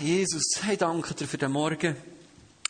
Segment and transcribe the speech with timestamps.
[0.00, 1.96] Jesus, ich danke dir für den Morgen.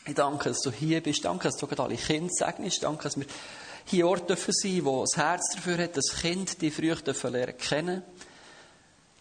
[0.06, 1.26] Ich danke, dass du hier bist.
[1.26, 2.82] Danke, dass du gerade alle Kinder segnest.
[2.82, 3.26] Danke, dass wir
[3.84, 7.58] hier Ort dürfen sein, wo das Herz dafür hat, dass Kind die früh dürfen lernen
[7.58, 8.02] kennen.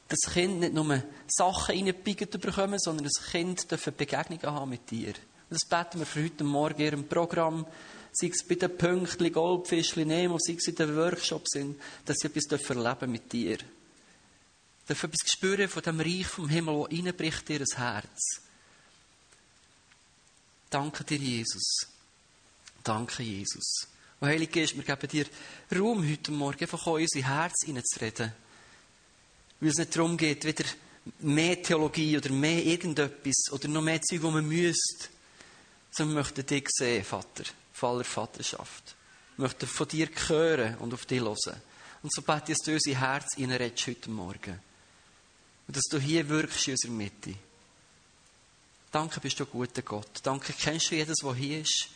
[0.08, 5.14] Dass Kind nicht nur Sachen reingepiegt bekommen, sondern das Kind dürfen Begegnungen haben mit dir.
[5.50, 7.66] Das beten wir für heute Morgen in ihrem Programm.
[8.14, 11.58] Sei es bei den Pünktchen, Goldfischchen, Nemo, sei es in den Workshops,
[12.06, 13.58] dass sie etwas erleben mit dir.
[14.88, 18.42] Dürfen etwas spüren von dem Reich vom Himmel, das reinbricht in ihr Herz.
[20.70, 21.88] Danke dir, Jesus.
[22.84, 23.88] Danke, Jesus.
[24.20, 25.26] Und Heilige Geist, wir geben dir
[25.78, 28.34] Raum heute Morgen, einfach in unser Herz hineinzureden.
[29.60, 30.66] Weil es nicht darum geht, wieder
[31.20, 35.10] mehr Theologie oder mehr irgendetwas oder noch mehr Zeug, wo man müsste.
[35.92, 38.96] Sondern wir möchten dich sehen, Vater, von aller Vaterschaft.
[39.36, 41.62] Wir möchten von dir hören und auf dich hören.
[42.04, 44.67] Und so bete ich, dass du unser Herz hineinredest heute Morgen.
[45.68, 47.36] Und dass du hier wirkst in unserer Mitte.
[48.92, 50.22] Danke, bist du ein guter Gott.
[50.24, 51.90] Danke, kennst du jedes, was hier ist.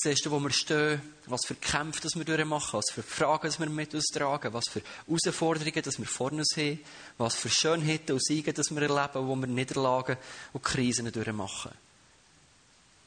[0.00, 3.58] Siehst du, wo wir stehen, was für Kämpfe das wir durchmachen, was für Fragen das
[3.58, 6.78] wir mit uns tragen, was für Herausforderungen das wir vor uns haben,
[7.18, 10.16] was für Schönheiten und Siege das wir erleben, wo wir Niederlagen
[10.52, 11.72] und Krisen durchmachen.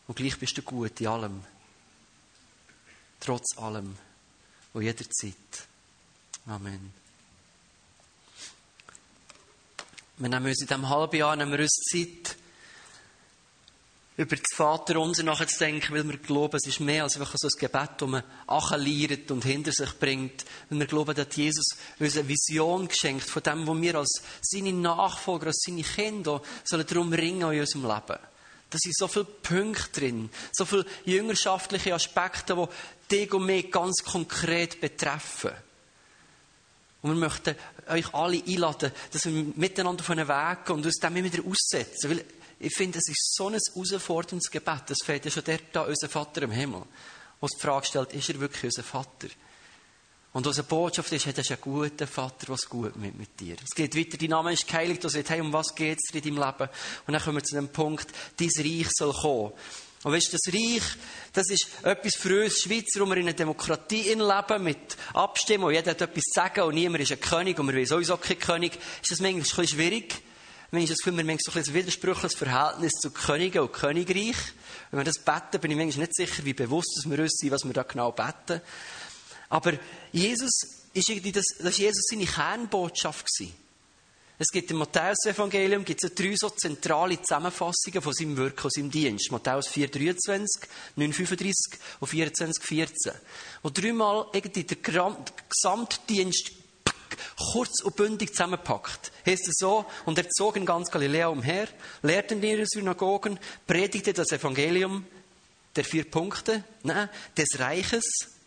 [0.08, 1.44] Und gleich bist du gut in allem.
[3.22, 3.96] Trotz allem
[4.74, 5.36] und jederzeit.
[6.46, 6.94] Amen.
[10.22, 12.36] Wir nehmen uns in diesem halben Jahr nehmen wir uns Zeit,
[14.18, 17.60] über das Vater unser nachzudenken, weil wir glauben, es ist mehr als einfach so ein
[17.60, 20.46] Gebet, das man anliert und hinter sich bringt.
[20.70, 21.66] Weil wir glauben, dass Jesus
[21.98, 26.86] uns eine Vision geschenkt von dem, wo wir als seine Nachfolger, als seine Kinder sollen
[26.86, 28.20] darum ringen in unserem Leben.
[28.70, 32.70] Da sind so viele Punkte drin, so viele jüngerschaftliche Aspekte,
[33.10, 35.52] die dich und mich ganz konkret betreffen.
[37.02, 37.56] Und wir möchten
[37.88, 41.44] euch alle einladen, dass wir miteinander von einem Weg gehen und uns dem immer wieder
[41.44, 42.12] aussetzen.
[42.12, 42.26] Weil
[42.60, 44.84] ich finde, es ist so ein herausforderndes Gebet.
[44.88, 46.84] Das fällt ja schon der da, unser Vater im Himmel.
[47.40, 49.30] Wo die Frage stellt, ist er wirklich unser Vater?
[50.34, 53.58] Und unsere Botschaft ist, hey, das ist ein guter Vater, was gut mit, mit dir.
[53.62, 56.22] Es geht weiter, dein Name ist geheiligt, du sagst, hey, um was geht es in
[56.22, 56.70] deinem Leben?
[57.06, 58.08] Und dann kommen wir zu dem Punkt,
[58.38, 59.52] dein Reich soll kommen.
[60.04, 60.84] Und weißt du, das Reich,
[61.34, 65.72] das ist etwas für uns Schweizer, wo wir in einer Demokratie leben, mit Abstimmung, wo
[65.72, 68.40] jeder hat etwas zu sagen und niemand ist ein König und wir wollen sowieso kein
[68.40, 70.16] König, ist das manchmal ein bisschen schwierig.
[70.72, 74.38] Manchmal ist das Gefühl, wir haben so ein widersprüchliches Verhältnis zu Königen und Königreich.
[74.90, 77.52] Wenn wir das beten, bin ich manchmal nicht sicher, wie bewusst dass wir uns sind,
[77.52, 78.62] was wir da genau beten.
[79.50, 79.74] Aber
[80.14, 83.54] Jesus, ist irgendwie das, das ist Jesus seine Kernbotschaft gewesen.
[84.42, 88.90] Es gibt im Matthäus-Evangelium gibt es drei so zentrale Zusammenfassungen von seinem Wirken und seinem
[88.90, 89.32] Dienst.
[89.32, 91.54] Matthäus 4,23, 9,35
[92.00, 93.14] und 24,14.
[93.62, 96.54] Wo dreimal irgendwie der Gesamtdienst
[97.52, 99.12] kurz und bündig zusammenpackt.
[99.28, 101.68] Heißt es so, und er zog in ganz Galiläa umher,
[102.02, 103.38] lehrte in ihren Synagogen,
[103.68, 105.06] predigte das Evangelium
[105.76, 108.41] der vier Punkte, ne, des Reiches,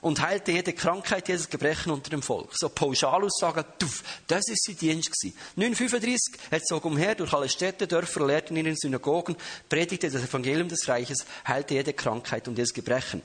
[0.00, 2.50] und heilte jede Krankheit, jedes Gebrechen unter dem Volk.
[2.54, 5.36] So Pauschalaussagen, tuff, das ist sein Dienst gewesen.
[5.56, 9.36] 935, er zog umher durch alle Städte, Dörfer, lehrte in ihren Synagogen,
[9.68, 13.22] predigte das Evangelium des Reiches, heilte jede Krankheit und jedes Gebrechen.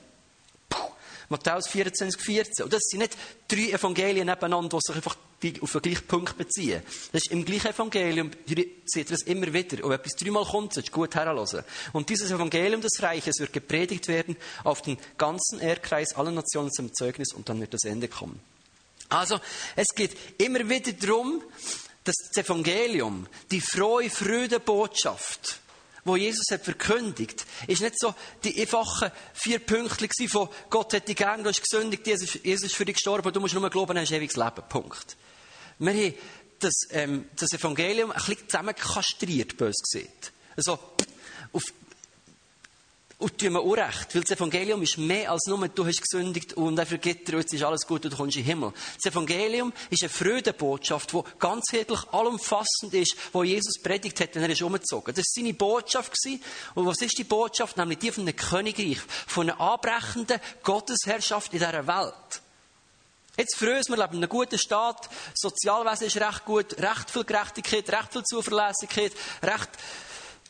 [0.68, 0.90] Puh.
[1.28, 2.64] Matthäus 24, 14.
[2.64, 3.16] Und das sind nicht
[3.48, 5.16] drei Evangelien nebeneinander, die sich einfach
[5.60, 6.82] auf den gleichen Punkt beziehen.
[7.12, 9.84] Das ist im gleichen Evangelium, ihr das immer wieder.
[9.84, 11.64] Und wenn etwas dreimal kommt, sollst du gut herhören.
[11.92, 16.92] Und dieses Evangelium des Reiches wird gepredigt werden auf den ganzen Erdkreis, aller Nationen zum
[16.94, 18.40] Zeugnis und dann wird das Ende kommen.
[19.08, 19.40] Also,
[19.76, 21.42] es geht immer wieder darum,
[22.04, 25.60] dass das Evangelium, die frohe, fröde Botschaft,
[26.04, 31.16] wo Jesus hat verkündigt, ist nicht so die einfachen vier Punkte von Gott hat dich
[31.16, 34.12] gern, du hast gesündigt, Jesus, ist für dich gestorben, du musst nur glauben, du hast
[34.12, 34.62] ewiges Leben.
[34.68, 35.16] Punkt.
[35.78, 36.14] Wir haben
[36.60, 40.32] das, ähm, das Evangelium ein bisschen zusammenkastriert, bös gesagt.
[40.56, 40.78] Also,
[41.52, 41.64] auf,
[43.24, 46.52] und tun wir auch recht, weil das Evangelium ist mehr als nur, du hast gesündigt
[46.52, 48.72] und er vergibt dir, jetzt ist alles gut und du kommst in den Himmel.
[49.02, 54.50] Das Evangelium ist eine Freudenbotschaft, die ganzheitlich allumfassend ist, wo Jesus predigt hat, wenn er
[54.50, 55.14] ist umgezogen.
[55.14, 56.42] Das war seine Botschaft gewesen.
[56.74, 57.78] Und was ist die Botschaft?
[57.78, 62.42] Nämlich die von einem Königreich, von einer anbrechenden Gottesherrschaft in dieser Welt.
[63.36, 67.24] Jetzt für uns, wir leben in einem guten Staat, Sozialwesen ist recht gut, recht viel
[67.24, 69.12] Gerechtigkeit, recht viel Zuverlässigkeit,
[69.42, 69.70] recht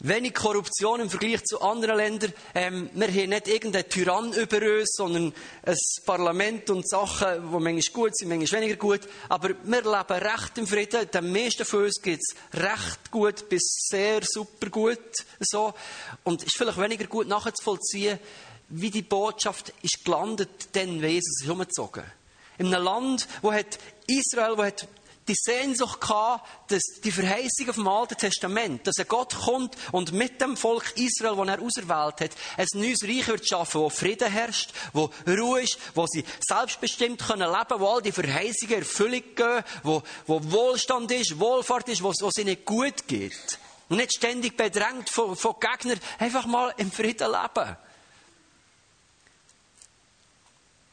[0.01, 2.33] wenig Korruption im Vergleich zu anderen Ländern.
[2.55, 5.33] Ähm, wir haben nicht irgendeinen Tyrann über uns, sondern
[5.63, 9.01] ein Parlament und Sachen, die manchmal gut sind, manchmal weniger gut.
[9.29, 11.11] Aber wir leben recht im Frieden.
[11.11, 14.99] Den meisten von uns geht es recht gut bis sehr super gut.
[15.41, 15.73] So.
[16.25, 18.19] Und es ist vielleicht weniger gut nachzuvollziehen,
[18.69, 22.05] wie die Botschaft ist gelandet, denn Jesus ist umgezogen.
[22.59, 24.89] In einem Land, wo hat Israel, wo hat
[25.29, 30.13] die Sehnsucht gehabt, dass die Verheißung auf dem Alten Testament, dass ein Gott kommt und
[30.13, 34.31] mit dem Volk Israel, das er auserwählt hat, ein neues Reich wird schaffen, wo Frieden
[34.31, 39.65] herrscht, wo Ruhe ist, wo sie selbstbestimmt können leben, wo all die Verheißungen Erfüllung gehen,
[39.83, 43.59] wo, wo Wohlstand ist, Wohlfahrt ist, wo es ihnen gut geht.
[43.89, 47.77] Und nicht ständig bedrängt von, von Gegnern, einfach mal im Frieden leben.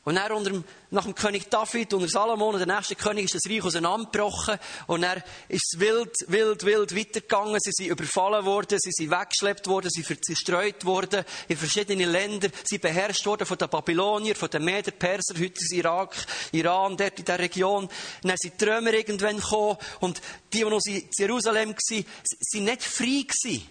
[0.03, 3.45] Und dann unter dem, nach dem König David, unter Salomon, der nächste König, ist das
[3.47, 4.57] Reich auseinandergebrochen.
[4.87, 5.17] Und er
[5.47, 7.59] ist es wild, wild, wild weitergegangen.
[7.59, 12.49] Sie sind überfallen worden, sie sind weggeschleppt worden, sie sind zerstreut worden in verschiedene Länder.
[12.63, 16.15] Sie beherrscht worden von den Babyloniern, von den Meder, Perser, heute ist Irak,
[16.51, 17.83] Iran, dort in der Region.
[17.83, 17.91] Und
[18.23, 19.77] dann sind die irgendwann gekommen.
[19.99, 20.19] Und
[20.51, 22.05] die, die noch in Jerusalem waren,
[22.39, 23.67] sind nicht frei gewesen.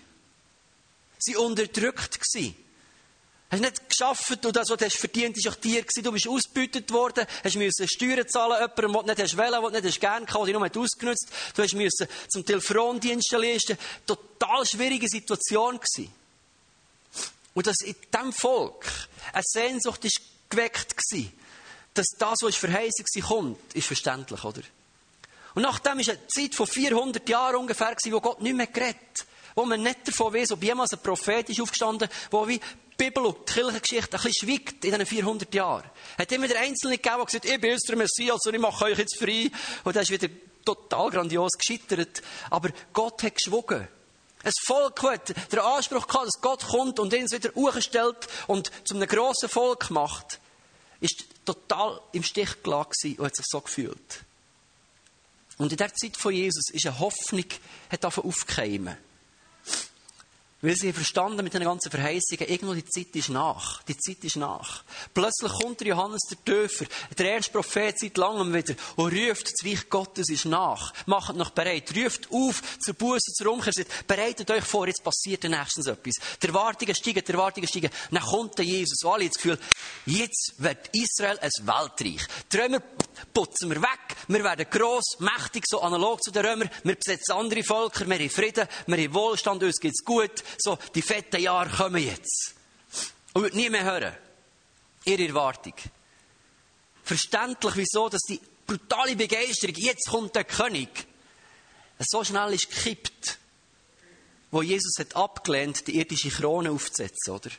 [1.18, 2.54] Sie waren unterdrückt gewesen.
[3.50, 6.04] Hast nicht geschafft und das, was du hast verdient, ist auch dir gewesen.
[6.04, 9.62] Du bist ausgebeutet worden, hast müssen Steuern zahlen, jemandem, den du nicht hast wollen, den
[9.62, 13.32] du nicht hast gern gehabt, den du nur ausgenutzt Du hast müssen zum Teil Frondienst
[13.32, 13.76] leisten.
[14.06, 16.12] Total schwierige Situation gewesen.
[17.52, 18.86] Und dass in diesem Volk
[19.32, 21.32] eine Sehnsucht ist geweckt gewesen,
[21.94, 24.62] dass das, was verheißen war, kommt, ist verständlich, oder?
[25.56, 29.26] Und nachdem war eine Zeit von 400 Jahren ungefähr gewesen, wo Gott nicht mehr geredet
[29.54, 32.60] wo man nicht davon weiß, ob jemals ein Prophet ist aufgestanden, wo wie
[33.00, 35.90] Bibel und die Kirchengeschichte ein bisschen schwiegt in diesen 400 Jahren.
[36.18, 38.84] Hat immer der Einzelne gegeben, der gesagt ich bin jetzt der Messias und ich mache
[38.84, 39.50] euch jetzt frei.
[39.84, 40.32] Und das ist wieder
[40.66, 42.20] total grandios gescheitert.
[42.50, 43.88] Aber Gott hat geschwogen.
[44.42, 48.94] Ein Volk hat den Anspruch gehabt, dass Gott kommt und ihn wieder hochstellt und zu
[48.94, 50.38] einem grossen Volk macht.
[51.00, 54.24] Ist total im Stich gelassen und hat sich so gefühlt.
[55.56, 57.46] Und in der Zeit von Jesus ist eine Hoffnung,
[57.90, 58.96] hat aufgekeimt.
[60.62, 63.82] Weil sie verstanden mit den ganzen Verheißungen, irgendwo die Zeit ist nach.
[63.84, 64.84] Die Zeit ist nach.
[65.14, 66.84] Plötzlich kommt Johannes der Täufer,
[67.16, 70.92] der erste Prophet seit langem wieder, und ruft, das Reich Gottes ist nach.
[71.06, 71.96] Macht noch bereit.
[71.96, 73.72] Ruft auf zur Buße, zur Umkehr.
[73.72, 76.16] Sagt, bereitet euch vor, jetzt passiert nächstens etwas.
[76.42, 77.90] Die Erwartungen steigen, die Erwartungen steigen.
[78.10, 79.02] Dann kommt der Jesus.
[79.02, 79.58] Und alle haben das Gefühl,
[80.04, 82.26] jetzt wird Israel ein Weltreich.
[82.52, 82.82] Die Römer
[83.32, 84.16] putzen wir weg.
[84.28, 86.70] Wir werden gross, mächtig, so analog zu den Römern.
[86.84, 88.06] Wir besetzen andere Völker.
[88.06, 88.68] Wir haben Frieden.
[88.86, 89.62] Wir haben Wohlstand.
[89.62, 92.54] Uns geht's gut so, die fetten Jahre kommen jetzt.
[93.32, 94.14] Und wird nie mehr hören.
[95.04, 95.74] Ihre Erwartung.
[97.04, 101.06] Verständlich, wieso, dass die brutale Begeisterung, jetzt kommt der König,
[101.98, 103.38] so schnell ist gekippt,
[104.50, 107.50] wo Jesus hat abgelehnt, die irdische Krone aufzusetzen, oder?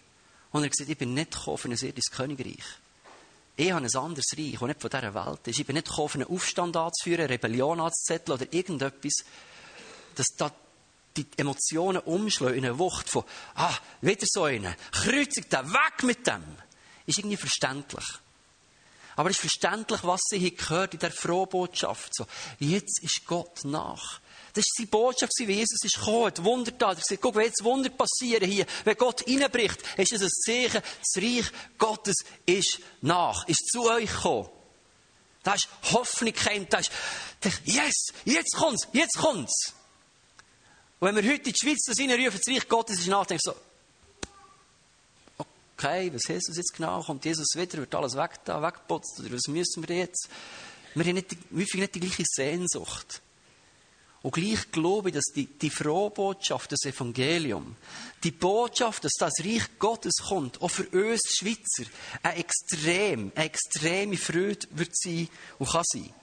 [0.51, 2.63] Und er hat gesagt, ich bin nicht gekommen für ein irdisches Königreich.
[3.55, 5.59] Ich habe ein anderes Reich, das nicht von dieser Welt ist.
[5.59, 9.23] Ich bin nicht gekommen, einen Aufstand anzuführen, eine Rebellion anzuzetteln oder irgendetwas,
[10.15, 10.51] dass da
[11.17, 13.23] die Emotionen umschlagen in eine Wucht von,
[13.55, 16.43] ah, wieder so eine, kreuzig da, weg mit dem,
[17.05, 18.05] ist irgendwie verständlich.
[19.15, 22.15] Aber es ist verständlich, was sie hier gehört in der Frohbotschaft.
[22.15, 22.25] So,
[22.59, 24.21] jetzt ist Gott nach.
[24.53, 26.93] Das war seine Botschaft, wie Jesus ist gekommen, hat Wunder da.
[26.93, 31.23] Er guck, wenn jetzt Wunder passieren hier, wenn Gott reinbricht, ist es ein Zeichen, das
[31.23, 34.49] Reich Gottes ist nach, ist zu euch gekommen.
[35.43, 36.91] Da ist Hoffnung gekommen, da ist,
[37.65, 39.73] yes, jetzt kommt's, jetzt kommt's.
[41.01, 43.41] Und wenn wir heute in die Schweiz das reinrufen, das Reich Gottes ist nach, denke
[43.43, 43.55] ich so,
[45.39, 47.01] okay, was heißt das jetzt genau?
[47.01, 50.29] Kommt Jesus wieder, wird alles weg da, weggeputzt, oder was müssen wir jetzt?
[50.93, 53.23] Wir haben nicht, häufig nicht die gleiche Sehnsucht.
[54.21, 57.75] Und gleich glaube ich, dass die, die frohe Botschaft, das Evangelium,
[58.23, 61.89] die Botschaft, dass das Reich Gottes kommt, auch für uns Schweizer,
[62.21, 65.27] eine extrem, eine extreme Freude wird sein
[65.57, 66.13] und kann sein.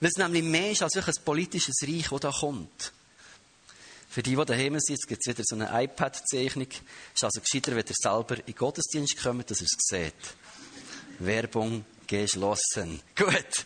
[0.00, 2.92] Weil es nämlich mehr ist als ein politisches Reich, das da kommt.
[4.08, 6.66] Für die, die daheim sind, gibt es wieder so eine iPad-Zeichnung.
[6.68, 6.80] Es
[7.14, 10.14] ist also gescheiter, wenn ihr selber in den Gottesdienst kommt, dass ihr es seht.
[11.20, 13.00] Werbung geschlossen.
[13.14, 13.64] Gut.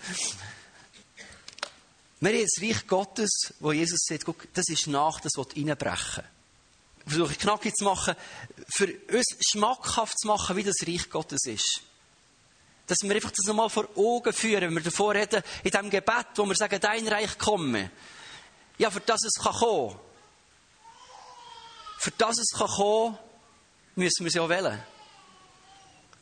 [2.20, 6.24] Wir haben das Reich Gottes, wo Jesus sagt, guck, das ist nach, das wird reinbrechen.
[7.06, 8.14] Versuche ich knackig zu machen,
[8.68, 11.82] für uns schmackhaft zu machen, wie das Reich Gottes ist.
[12.86, 16.26] Dass wir einfach das nochmal vor Augen führen, wenn wir davor reden, in diesem Gebet,
[16.36, 17.90] wo wir sagen, dein Reich komme.
[18.78, 19.98] Ja, für das es kann kommen.
[21.98, 23.18] Für das es kann kommen,
[23.94, 24.82] müssen wir es ja wählen.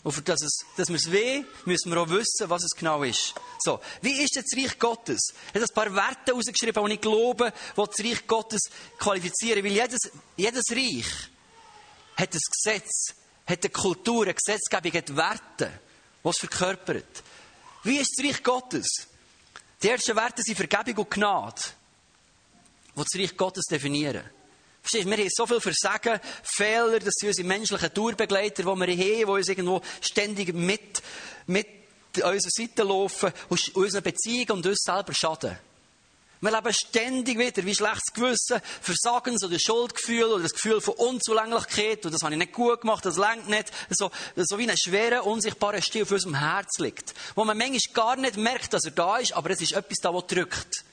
[0.05, 3.03] Und für das, es, dass wir es weh, müssen wir auch wissen, was es genau
[3.05, 3.35] ist.
[3.61, 3.81] So.
[4.01, 5.33] Wie ist jetzt das Reich Gottes?
[5.49, 8.63] Ich habe ein paar Werte herausgeschrieben, die ich glaube, die das Reich Gottes
[8.99, 9.65] qualifizieren.
[9.65, 11.07] Weil jedes, jedes Reich
[12.17, 13.15] hat ein Gesetz,
[13.47, 15.81] hat eine Kultur, eine Gesetzgebung, hat Werte
[16.23, 17.23] was verkörpert.
[17.85, 19.09] Wie ist das Reich Gottes?
[19.83, 21.63] Die ersten Werte sind Vergebung und Gnade,
[22.95, 24.23] die das Reich Gottes definieren.
[24.81, 28.73] Verstehst du, wir haben so viel Versagen, Fehler, das sind unsere menschlichen Tourbegleiter, die wir
[28.73, 31.03] haben, die uns irgendwo ständig mit,
[31.47, 31.69] mit
[32.17, 35.57] unserer Seite laufen und unseren Beziehungen und uns selber schaden.
[36.43, 42.05] Wir leben ständig wieder wie schlechtes Gewissen, Versagens- oder Schuldgefühl oder das Gefühl von Unzulänglichkeit
[42.05, 43.71] und das habe ich nicht gut gemacht, das längt nicht.
[43.91, 47.15] So, so wie ein schwerer, unsichtbarer Stil auf unserem Herz liegt.
[47.37, 50.11] Wo man manchmal gar nicht merkt, dass er da ist, aber es ist etwas da,
[50.11, 50.85] das drückt.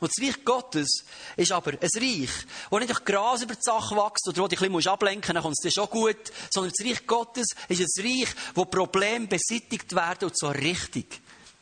[0.00, 1.04] Und das Reich Gottes
[1.36, 2.30] ist aber ein Reich,
[2.68, 5.36] wo nicht durch Gras über die Sache wächst oder wo dich ein bisschen ablenken musst,
[5.36, 9.28] dann kommt es dir schon gut, sondern das Reich Gottes ist ein Reich, wo Probleme
[9.28, 11.20] beseitigt werden und zwar richtig.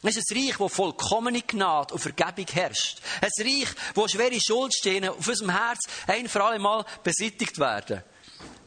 [0.09, 3.01] Es ist ein Reich, wo vollkommene Gnade und Vergebung herrscht.
[3.21, 8.05] Ein Reich, wo schwere Schuldsteine auf unserem Herz ein für alle Mal beseitigt werden.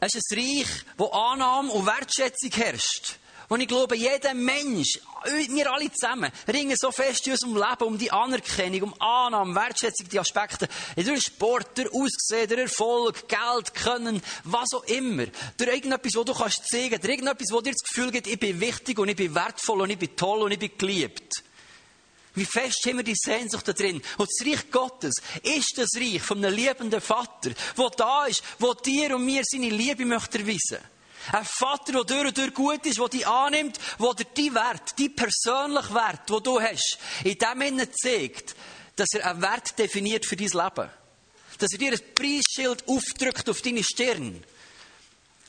[0.00, 3.14] Es ist ein Reich, wo Annahme und Wertschätzung herrscht.
[3.48, 7.98] Und ich glaube, jeder Mensch, wir alle zusammen, ringen so fest in unserem Leben um
[7.98, 10.68] die Anerkennung, um Annahme, Wertschätzung, die Aspekte.
[10.96, 15.26] Durch Sport, durch Aussehen, durch Erfolg, Geld, Können, was auch immer.
[15.56, 18.60] Durch irgendetwas, wo du kannst zeigen, durch irgendetwas, wo dir das Gefühl gibt, ich bin
[18.60, 21.44] wichtig und ich bin wertvoll und ich bin toll und ich bin geliebt.
[22.34, 24.00] Wie fest haben wir die Sehnsucht da drin?
[24.16, 28.72] Und das Reich Gottes ist das Reich von einem liebenden Vater, wo da ist, wo
[28.72, 30.78] dir und mir seine Liebe möchte erweisen.
[31.32, 34.98] Ein Vater, der durch und durch gut ist, der dich annimmt, der dir deinen Wert,
[34.98, 38.56] deinen persönlichen Wert, den du hast, in dem Sinne zeigt,
[38.96, 40.90] dass er einen Wert definiert für dein Leben.
[41.58, 44.42] Dass er dir ein Preisschild aufdrückt auf deine Stirn.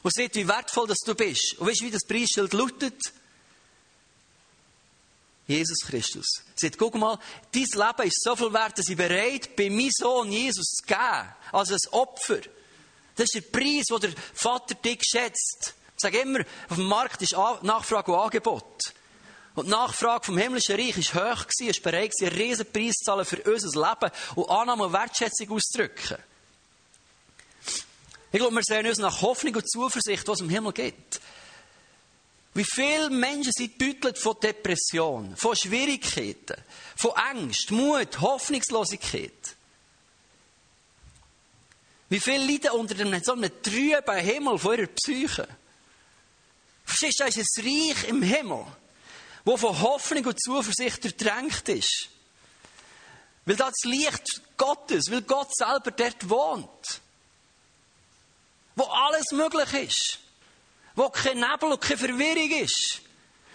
[0.03, 1.55] Und sieht, wie wertvoll dass du bist.
[1.57, 2.99] Und weißt du, wie das Preisschild lautet?
[5.47, 6.43] Jesus Christus.
[6.55, 7.19] Sagt, guck mal,
[7.51, 11.33] dein Leben ist so viel wert, dass ich bereit bin, meinen Sohn Jesus zu geben.
[11.51, 12.39] Also ein Opfer.
[13.21, 15.75] Das ist der Preis, den der Vater dich schätzt.
[15.95, 18.79] Ich sage immer, auf dem Markt ist Nachfrage und Angebot.
[19.53, 23.03] Und die Nachfrage vom himmlischen Reich war hoch, gewesen, ist bereit, einen riesen Preis zu
[23.05, 26.17] zahlen für unser Leben und Annahme und Wertschätzung auszudrücken.
[28.31, 31.21] Ich glaube, wir sehen uns nach Hoffnung und Zuversicht, was im Himmel gibt.
[32.55, 36.59] Wie viele Menschen sind beutelt von Depression, von Schwierigkeiten,
[36.95, 39.57] von Angst, Mut, Hoffnungslosigkeit.
[42.11, 45.47] Wie viele leiden unter einem, so einem trüben Himmel von ihrer Psyche?
[46.83, 48.65] Verstehst du, da ist ein Reich im Himmel,
[49.45, 52.09] wo von Hoffnung und Zuversicht durchdrängt ist.
[53.45, 57.01] Weil das Licht Gottes, weil Gott selber dort wohnt.
[58.75, 60.19] Wo alles möglich ist.
[60.95, 62.99] Wo kein Nebel und keine Verwirrung ist.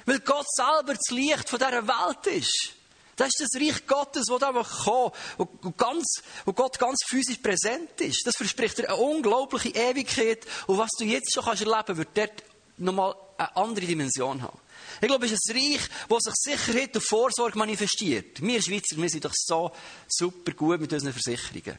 [0.06, 2.75] Weil Gott selber das Licht von dieser Welt ist.
[3.16, 8.00] Das ist das Reich Gottes, das einfach kommt und, ganz, wo Gott ganz physisch präsent
[8.02, 8.26] ist.
[8.26, 10.46] Das verspricht dir eine unglaubliche Ewigkeit.
[10.66, 12.44] Und was du jetzt schon kannst erleben wird dort
[12.76, 14.58] nochmal eine andere Dimension haben.
[15.00, 18.40] Ich glaube, es ist ein Reich, das sich Sicherheit und Vorsorge manifestiert.
[18.42, 19.72] Wir Schweizer, wir sind doch so
[20.08, 21.78] super gut mit unseren Versicherungen.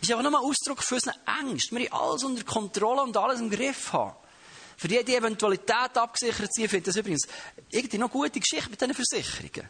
[0.00, 1.76] Es ist aber nochmal Ausdruck für unsere Ängste.
[1.76, 4.16] Wir haben alles unter Kontrolle und alles im Griff haben.
[4.76, 7.28] Für jede Eventualität abgesichert sein, finde ich das übrigens
[7.70, 9.68] irgendwie noch gute Geschichte mit diesen Versicherungen.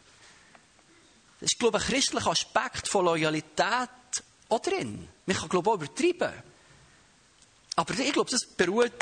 [1.43, 3.89] Das ist, glaube ein christlicher Aspekt von Loyalität
[4.47, 5.09] auch drin.
[5.25, 6.41] Man kann, glaube ich, auch übertreiben.
[7.75, 8.93] Aber ich glaube, das beruht,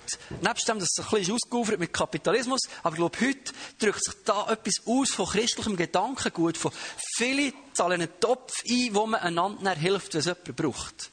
[0.42, 4.16] nebst dem, dass es ein bisschen ausgeufert mit Kapitalismus, aber ich glaube, heute drückt sich
[4.26, 6.72] da etwas aus von christlichem Gedankengut, von
[7.16, 11.12] viele zahlen einen Topf ein, wo man einander hilft, wenn es jemand braucht.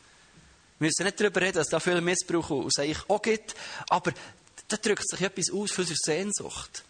[0.78, 3.54] Wir müssen nicht darüber reden, dass es da viel Missbrauch es eigentlich auch gibt,
[3.90, 4.14] aber
[4.68, 6.84] da drückt sich etwas aus für unsere Sehnsucht.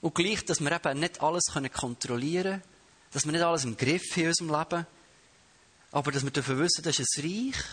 [0.00, 2.62] Und gleich, dass wir eben nicht alles kontrollieren können,
[3.12, 4.86] dass wir nicht alles im Griff haben in unserem Leben,
[5.92, 7.64] aber dass wir dafür wissen, das ist ein Reich,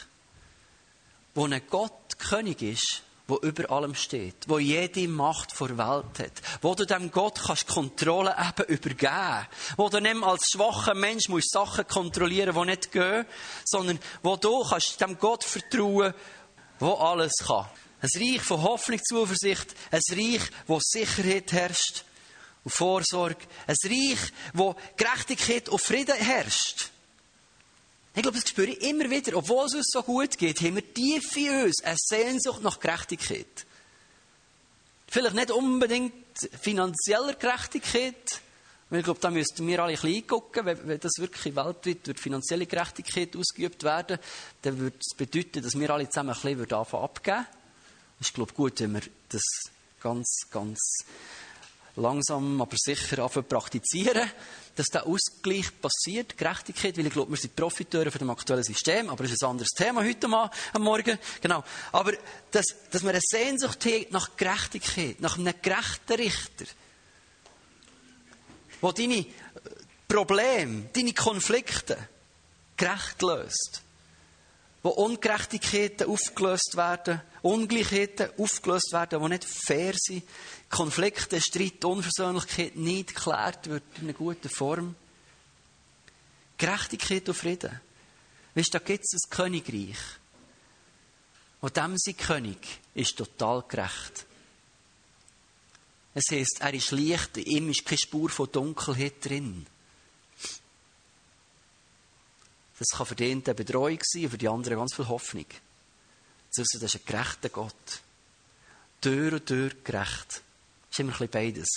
[1.36, 6.32] wo ein Gott König ist, wo über allem steht, wo jede Macht vor Welt hat,
[6.62, 11.52] wo du dem Gott kannst Kontrolle eben übergeben, wo du nicht als schwacher Mensch musst
[11.52, 13.26] Sachen kontrollieren, die nicht gehen,
[13.66, 16.14] sondern wo du kannst dem Gott vertrauen,
[16.80, 17.68] wo alles kann.
[18.00, 22.06] Ein Reich von Hoffnung, Zuversicht, ein Reich, wo Sicherheit herrscht,
[22.68, 23.48] und Vorsorge.
[23.66, 24.20] Ein Reich,
[24.54, 26.90] wo Gerechtigkeit und Frieden herrscht.
[28.14, 29.38] Ich glaube, das spüre ich immer wieder.
[29.38, 33.66] Obwohl es uns so gut geht, haben wir tief in uns eine Sehnsucht nach Gerechtigkeit.
[35.08, 36.14] Vielleicht nicht unbedingt
[36.62, 38.42] finanzieller Gerechtigkeit.
[38.90, 40.66] Ich glaube, da müssten wir alle ein bisschen gucken.
[40.66, 44.20] Wenn, das wirklich weltweit durch finanzielle Gerechtigkeit ausgeübt werden,
[44.62, 47.46] dann würde es bedeuten, dass wir alle zusammen ein bisschen anfangen abgeben.
[48.20, 49.44] Es ist, glaube gut, wenn wir das
[50.02, 50.80] ganz, ganz
[51.98, 54.30] langsam, aber sicher anfangen praktizieren,
[54.76, 59.10] dass der Ausgleich passiert, Gerechtigkeit, weil ich glaube, wir sind Profiteure von dem aktuellen System,
[59.10, 61.18] aber das ist ein anderes Thema heute mal am Morgen.
[61.42, 61.64] Genau.
[61.92, 62.14] Aber,
[62.52, 66.66] dass, dass wir eine Sehnsucht haben nach Gerechtigkeit, nach einem gerechten Richter,
[68.82, 69.26] der deine
[70.08, 71.98] Probleme, deine Konflikte
[72.78, 73.82] gerecht löst.
[74.88, 80.24] Wo Ungerechtigkeiten aufgelöst werden, Ungleichheiten aufgelöst werden, die nicht fair sind,
[80.70, 84.96] Konflikte, Streit, Unversöhnlichkeit nicht geklärt wird in einer guten Form.
[86.58, 87.82] Gerechtigkeit und Frieden.
[88.56, 89.98] Weißt du, da gibt es ein Königreich.
[91.60, 94.26] Und dem sein König ist total gerecht.
[96.14, 99.68] Es heisst, er ist Licht, in ihm ist keine Spur von Dunkelheit drin.
[102.80, 105.46] Das kann für den eine Betreuung sein und für die anderen ganz viel Hoffnung.
[106.56, 108.02] Das ist ein gerechter Gott.
[109.02, 110.28] Tür und Tür gerecht.
[110.30, 110.42] Das
[110.92, 111.68] ist immer ein bisschen beides.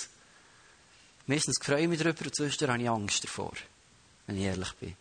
[1.27, 3.53] Meistens freue ich mich darüber und zwischendurch habe ich Angst davor,
[4.27, 4.95] wenn ich ehrlich bin.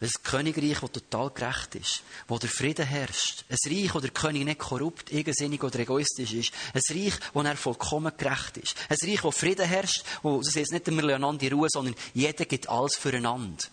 [0.00, 3.44] Das ein Königreich, das total gerecht ist, wo der Frieden herrscht.
[3.48, 6.52] Ein Reich, wo der König nicht korrupt, eigensinnig oder egoistisch ist.
[6.72, 8.76] Ein Reich, wo er vollkommen gerecht ist.
[8.88, 12.44] Ein Reich, wo Frieden herrscht, wo, das heißt nicht, wir einander in Ruhe, sondern jeder
[12.44, 13.64] gibt alles füreinander.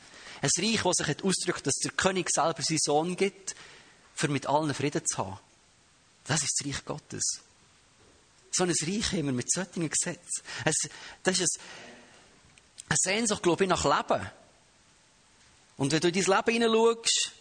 [0.42, 3.56] Ein Reich, wo sich ausdrückt, dass der König selber seinen Sohn gibt,
[4.16, 5.40] für mit allen Frieden zu haben.
[6.24, 7.42] Das ist das Reich Gottes.
[8.52, 10.42] So ein Reich haben wir mit solchen Gesetzen.
[11.24, 14.28] das ist ein, eine Sehnsucht, glaube ich, nach Leben.
[15.78, 17.32] Und wenn du in dein Leben hineinschaust,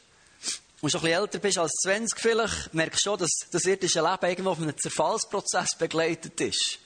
[0.81, 4.03] und schon ein bisschen älter bist als 20 vielleicht, merkst du schon, dass das irdische
[4.03, 6.79] Leben irgendwo von einem Zerfallsprozess begleitet ist.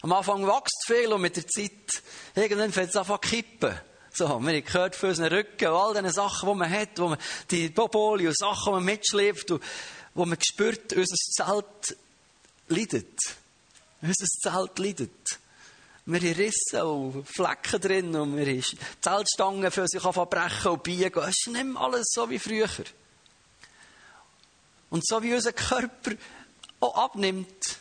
[0.00, 2.02] Am Anfang wächst viel und mit der Zeit,
[2.34, 3.78] irgendwann fängt es an zu kippen.
[4.14, 7.18] So, wir gehört für unseren Rücken und all diese Sachen, die man hat, wo man,
[7.50, 9.62] die Boboli und Sachen, die man mitschleppt und
[10.14, 11.96] wo man spürt, unser Zelt
[12.68, 13.18] leidet.
[14.00, 15.21] Unser Zelt leidet.
[16.04, 18.64] Wir haben Risse und Flecken drin und wir haben
[19.00, 21.22] Zeltstangen für sich brechen und biegen.
[21.22, 22.68] Es ist nicht mehr alles so wie früher.
[24.90, 26.12] Und so wie unser Körper
[26.80, 27.78] auch abnimmt,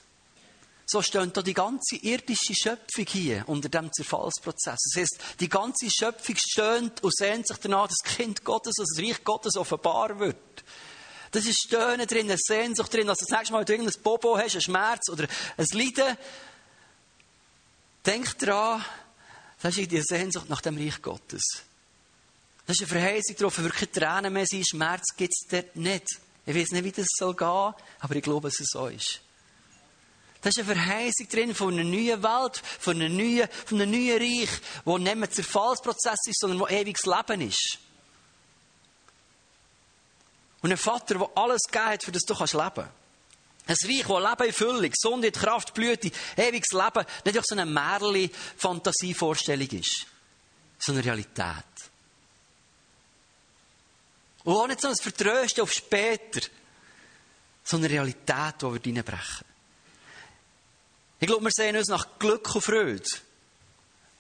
[0.86, 4.80] so steht da die ganze irdische Schöpfung hier unter dem Zerfallsprozess.
[4.94, 8.90] Das heißt, die ganze Schöpfung stöhnt und sehnt sich danach, dass das Kind Gottes, dass
[8.96, 10.36] das Reich Gottes offenbar wird.
[11.32, 14.38] Das ist Stöhnen drin, eine Sehnsucht drin, du das nächste Mal, wenn du irgendein Bobo
[14.38, 16.18] hast, einen Schmerz oder ein Leiden,
[18.06, 18.84] Denk daran,
[19.62, 21.64] das ist die Sehnsucht nach dem Reich Gottes.
[22.66, 26.06] Das ist eine Verheißung darauf, wirklich Tränen mehr sein, Schmerz gibt es dort nicht.
[26.46, 29.22] Ich weiß nicht, wie das soll gehen, aber ich glaube, dass es so ist.
[30.42, 34.18] Das ist eine Verheißung drin von einer neuen Welt, von einem neuen, von einem neuen
[34.18, 34.50] Reich,
[34.86, 37.78] wo nicht mehr Zerfallsprozess ist, sondern wo ewiges Leben ist.
[40.64, 43.01] Und ein Vater, der alles gegeben hat, für das du leben kannst.
[43.72, 47.66] Ein Reich, das Leben in Fülle, Gesundheit, Kraft, Blüte, ewiges Leben, nicht einfach so eine
[47.66, 50.06] Märli-Fantasievorstellung ist,
[50.78, 51.64] sondern Realität.
[54.44, 56.42] Und auch nicht so ein Vertrösten auf später,
[57.64, 59.46] sondern eine Realität, die wir reinbrechen.
[61.20, 63.10] Ich glaube, wir sehen uns nach Glück und Freude.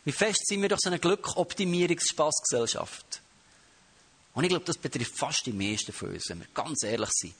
[0.05, 3.21] Wie fest sind wir doch so eine Glück-Optimierungs-Spaßgesellschaft?
[4.33, 7.33] Und ich glaube, das betrifft fast die meisten von uns, wenn wir ganz ehrlich sind.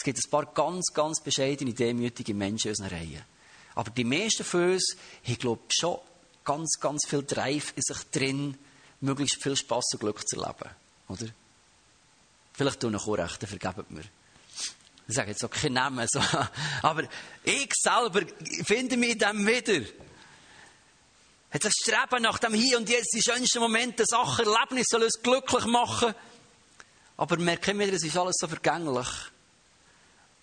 [0.00, 3.22] Es gibt ein paar ganz, ganz bescheidene, demütige Menschen in unseren Reihen.
[3.74, 5.98] Aber die meisten von uns haben, glaube ich, schon
[6.42, 8.56] ganz, ganz viel Drive in sich drin,
[9.02, 10.70] möglichst viel Spass und Glück zu erleben.
[11.06, 11.26] Oder?
[12.54, 14.04] Vielleicht tun ich auch recht, vergebt mir.
[15.06, 16.22] Ich sage jetzt auch keinen Namen, so.
[16.82, 17.02] aber
[17.44, 18.22] ich selber
[18.64, 19.86] finde mich in dem wieder.
[21.50, 25.20] Hat das Streben nach dem Hier und Jetzt, die schönsten Momente, Sachen, Erlebnisse soll uns
[25.22, 26.14] glücklich machen.
[27.18, 29.29] Aber merken wir, es ist alles so vergänglich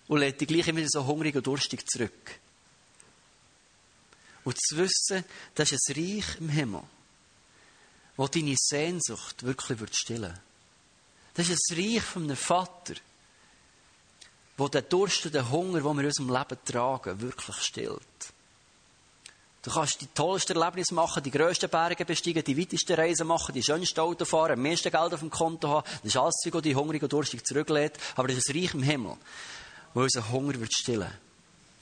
[0.08, 2.40] und lädt dich gleich immer so hungrig und durstig zurück.
[4.44, 6.82] Und zu wissen, das ist ein Reich im Himmel,
[8.16, 10.38] wo deine Sehnsucht wirklich wird stillen.
[11.34, 12.94] Das ist ein Reich von einem Vater,
[14.56, 18.32] wo der Durst und den Hunger, den wir in unserem Leben tragen, wirklich stillt.
[19.62, 23.62] Du kannst die tollsten Erlebnisse machen, die grössten Berge besteigen, die weitesten Reisen machen, die
[23.62, 25.86] schönsten Auto fahren, am meisten Geld auf dem Konto haben.
[26.02, 27.98] Das ist alles Zeug, das dich hungrig und durstig zurücklädt.
[28.16, 29.18] Aber das ist ein Reich im Himmel
[29.98, 31.12] wo unser Hunger wird stillen.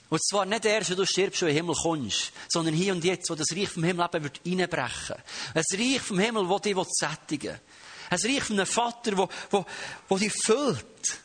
[0.08, 3.04] Und zwar nicht erst, wenn du stirbst und in den Himmel kommst, sondern hier und
[3.04, 5.16] jetzt, wo das Reich vom Himmel eben wird reinbrechen.
[5.52, 7.60] Ein Reich vom Himmel, das dich sättigen will.
[8.08, 9.66] Ein Reich von einem Vater, wo, wo,
[10.08, 11.20] wo dich füllt.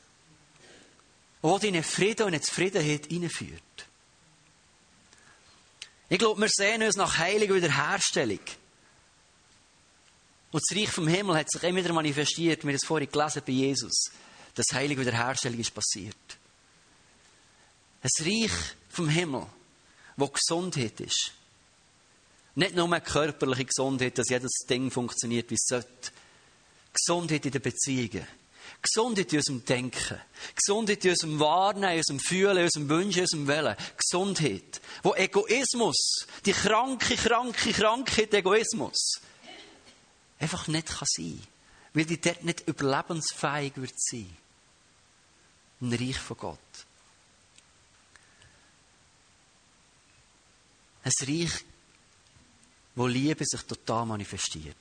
[1.41, 3.61] Und wo dich in Frieden und in Zufriedenheit hineinführt.
[6.09, 8.39] Ich glaube, wir sehen uns nach heiliger Wiederherstellung.
[10.51, 13.43] Und das Reich vom Himmel hat sich immer wieder manifestiert, wir haben es vorhin gelesen
[13.45, 14.11] bei Jesus,
[14.55, 16.40] dass heilige Wiederherstellung ist passiert.
[18.01, 18.51] Ein Reich
[18.89, 19.45] vom Himmel,
[20.17, 21.31] wo Gesundheit ist.
[22.55, 26.11] Nicht nur körperliche Gesundheit, dass jedes Ding funktioniert, wie es sollte.
[26.93, 28.27] Gesundheit in den Beziehungen.
[28.81, 30.19] Gesundheit in unserem Denken.
[30.55, 33.75] Gesundheit in unserem Wahrnehmen, in unserem Fühlen, in unserem Wünschen, in unserem Willen.
[33.97, 34.81] Gesundheit.
[35.03, 39.21] Wo Egoismus, die kranke, kranke, Krankheit Egoismus,
[40.39, 41.41] einfach nicht kann sein.
[41.93, 44.35] weil die dort nicht überlebensfähig wird sein.
[45.81, 46.59] Ein Reich von Gott.
[51.03, 51.65] Ein Reich,
[52.95, 54.75] wo Liebe sich total manifestiert.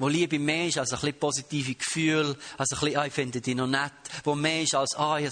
[0.00, 3.40] Wo Liebe mehr ist als ein bisschen positive Gefühl, als ein bisschen, ah, ich finde
[3.40, 3.92] dich noch nett.
[4.22, 5.30] Wo mehr ist als, ah, ein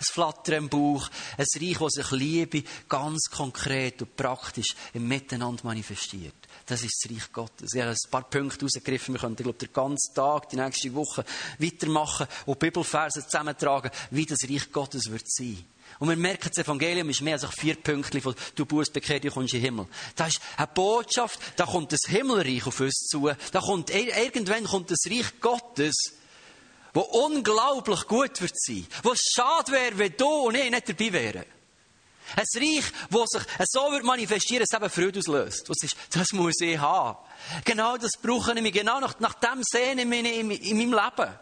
[0.00, 1.08] Flattern im Bauch.
[1.36, 6.34] Ein Reich, wo sich Liebe ganz konkret und praktisch im Miteinander manifestiert.
[6.66, 7.72] Das ist das Reich Gottes.
[7.74, 9.14] Ich habe ein paar Punkte rausgegriffen.
[9.14, 11.24] Wir könnten, glaube ich, den ganzen Tag, die nächste Woche
[11.58, 15.64] weitermachen und Bibelverse zusammentragen, wie das Reich Gottes wird sein.
[15.98, 19.30] Und wir merken, das Evangelium ist mehr als vier Punkte von du Buß bekehrt, du
[19.30, 19.86] kommst in den Himmel.
[20.14, 23.30] Das ist eine Botschaft, da kommt das Himmelreich auf uns zu.
[23.52, 26.12] Da kommt, irgendwann kommt das Reich Gottes,
[26.92, 28.86] wo unglaublich gut wird sein.
[29.02, 31.57] Wo es schade wäre, wenn du und ich nicht dabei wären.
[32.36, 35.68] Ein Reich, das sich so wird manifestieren, dass es eben Freude auslöst.
[35.68, 37.18] Das, ist, das muss ich haben.
[37.64, 38.72] Genau das brauche ich mich.
[38.72, 41.34] Genau nach, nach dem sehen in, in, in meinem Leben.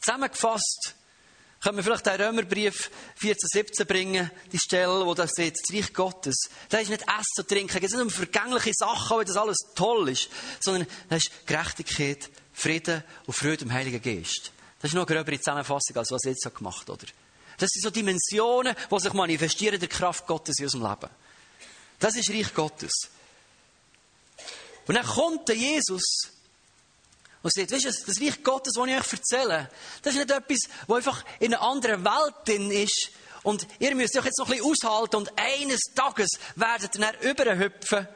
[0.00, 0.94] Zusammengefasst,
[1.64, 5.94] können wir vielleicht den Römerbrief 14, 17 bringen, die Stelle, wo da steht, das Reich
[5.94, 6.50] Gottes.
[6.68, 9.56] Da ist nicht Essen und Trinken, es ist nicht um vergängliche Sachen, weil das alles
[9.74, 10.28] toll ist,
[10.60, 14.52] sondern da ist Gerechtigkeit, Frieden und Freude im Heiligen Geist.
[14.82, 17.06] Das ist noch eine gröbere Zusammenfassung, als was ich jetzt gemacht habe, oder?
[17.58, 21.12] Das sind so Dimensionen, die sich manifestieren der Kraft Gottes in unserem Leben.
[21.98, 22.92] Das ist Reich Gottes.
[24.86, 26.02] Und dann kommt der Jesus
[27.42, 29.70] und sagt, weißt du, das Reich Gottes, das ich euch erzähle,
[30.02, 33.10] das ist nicht etwas, das einfach in einer anderen Welt drin ist.
[33.42, 37.20] Und ihr müsst euch jetzt noch ein bisschen aushalten und eines Tages werdet ihr dann
[37.20, 38.08] überhüpfen.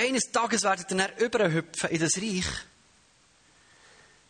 [0.00, 2.46] Eines Tages werdet ihr dann überhüpfen in das Reich.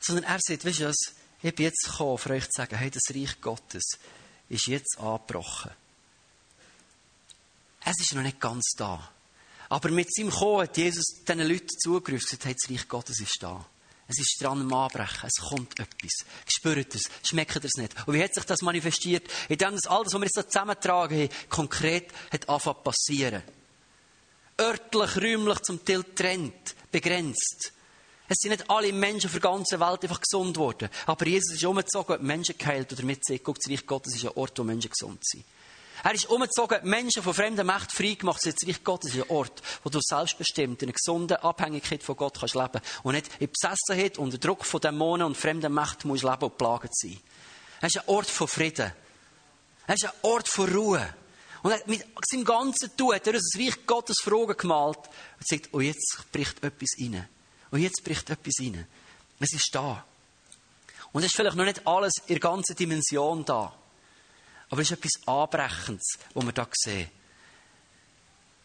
[0.00, 0.96] Sondern er sagt, weißt du was,
[1.42, 3.85] ich bin jetzt gekommen, für euch zu sagen, hey, das Reich Gottes,
[4.48, 5.70] ist jetzt angebrochen.
[7.85, 9.11] Es ist noch nicht ganz da.
[9.68, 13.20] Aber mit seinem Kommen hat Jesus diesen Leuten zugerufen und gesagt, hey, das Reich Gottes
[13.20, 13.64] ist da.
[14.09, 15.28] Es ist dran am Anbrechen.
[15.28, 16.26] Es kommt etwas.
[16.48, 17.04] Spürt es.
[17.22, 17.94] Schmeckt es nicht.
[18.09, 19.30] Und wie hat sich das manifestiert?
[19.48, 23.60] Indem das alles, was wir jetzt da zusammentragen haben, konkret hat angefangen passieren.
[24.61, 27.73] Örtlich, räumlich, zum Teil trennt, begrenzt.
[28.29, 30.88] Es sind nicht alle Menschen auf der ganzen Welt einfach gesund worden.
[31.07, 32.92] Aber Jesus ist umgezogen und Menschen geheilt.
[32.92, 35.44] Oder mit sich, guckt, das Reich Gottes ist ein Ort, wo Menschen gesund sind.
[36.03, 38.40] Er ist umgezogen, Menschen von fremden Mächten frei gemacht.
[38.44, 42.38] Das Reich Gottes ist ein Ort, wo du selbstbestimmt in einer gesunden Abhängigkeit von Gott
[42.38, 46.44] kannst leben und nicht in Besessenheit unter Druck von Dämonen und fremden Mächten musst leben
[46.44, 47.18] und plaget sein.
[47.81, 48.92] Er ist ein Ort von Frieden.
[49.87, 51.14] Er ist ein Ort von Ruhe.
[51.62, 55.68] Und mit seinem ganzen Tun hat er uns das Reich Gottes Fragen gemalt und sagt,
[55.73, 57.29] oh, jetzt bricht etwas rein.
[57.70, 58.87] Und jetzt bricht etwas rein.
[59.38, 60.05] Es ist da.
[61.12, 63.75] Und es ist vielleicht noch nicht alles in der ganzen Dimension da.
[64.70, 67.11] Aber es ist etwas Anbrechendes, was wir da sehen.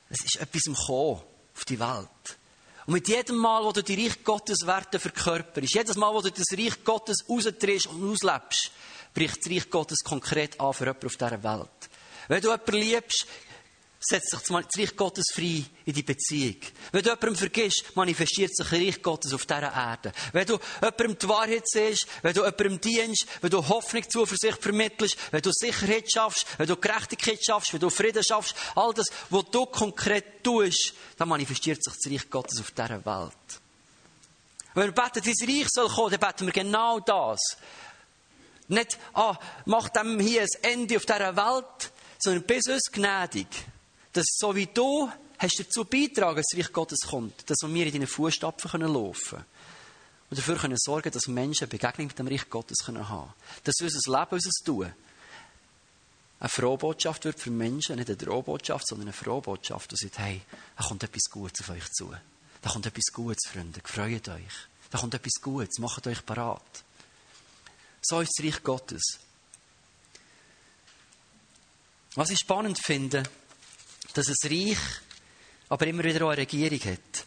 [0.09, 1.21] Es ist etwas im Kommen
[1.55, 2.37] auf die Welt.
[2.85, 6.29] Und mit jedem Mal, wo du die Reich Gottes Werte verkörperst, jedes Mal, wo du
[6.29, 8.71] das Reich Gottes raustrittst und auslebst,
[9.13, 11.89] bricht das Reich Gottes konkret an für jemanden auf dieser Welt.
[12.27, 13.25] Wenn du jemanden liebst,
[14.07, 16.57] setzt sich das Reich Gottes frei in die Beziehung.
[16.91, 20.11] Wenn du jemandem vergisst, manifestiert sich das Reich Gottes auf dieser Erde.
[20.31, 25.17] Wenn du jemandem die Wahrheit siehst, wenn du jemandem dienst, wenn du Hoffnung, Zuversicht vermittelst,
[25.31, 29.45] wenn du Sicherheit schaffst, wenn du Gerechtigkeit schaffst, wenn du Frieden schaffst, all das, was
[29.51, 33.61] du konkret tust, dann manifestiert sich das Reich Gottes auf dieser Welt.
[34.75, 37.39] Wenn wir beten, dein Reich soll kommen, dann beten wir genau das.
[38.67, 41.91] Nicht, ah, mach dem hier ein Ende auf dieser Welt,
[42.25, 43.47] sondern bis uns gnädig
[44.15, 47.91] dass so wie du hast dazu beitragen, dass das Reich Gottes kommt, dass wir in
[47.91, 49.45] deinen Fußstapfen laufen können.
[50.29, 53.33] Und dafür können sorgen, dass Menschen Begegnung mit dem Reich Gottes haben können.
[53.63, 54.93] Dass unser Leben, unser Tun
[56.39, 60.41] eine Frohbotschaft wird für Menschen, nicht eine Drohbotschaft, sondern eine Frohbotschaft, die sagt, hey,
[60.77, 62.13] da kommt etwas Gutes auf euch zu.
[62.61, 64.53] Da kommt etwas Gutes, Freunde, freut euch.
[64.91, 66.61] Da kommt etwas Gutes, macht euch parat.
[68.01, 69.19] So ist das Reich Gottes.
[72.15, 73.23] Was ich spannend finde,
[74.13, 74.77] dass es Reich
[75.69, 77.25] aber immer wieder auch eine Regierung hat.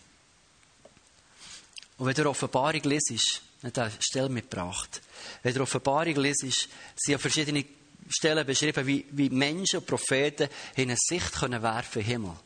[1.99, 5.03] Und wenn du Offenbarung lesest, hat er Stelle mitgebracht.
[5.43, 7.65] Wenn du Offenbarung lesest, sind ja verschiedene
[8.09, 12.37] Stellen beschrieben, wie, wie Menschen und Propheten in eine Sicht können werfen im Himmel.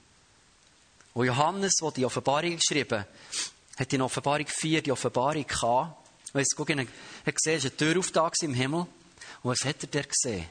[1.15, 3.05] Und Johannes, der die Offenbarung geschrieben
[3.79, 6.09] hat in Offenbarung 4 die Offenbarung gehabt.
[6.33, 6.87] Und jetzt guck, er hat
[7.37, 8.81] gesehen, es ist eine Tür aufgetan im Himmel.
[9.43, 10.47] Und was hat er da gesehen?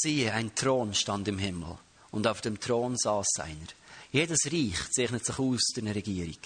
[0.00, 1.78] Siehe, ein Thron stand im Himmel
[2.10, 3.72] und auf dem Thron saß einer.
[4.12, 6.38] Jedes Reich zeichnet sich aus durch Regierung.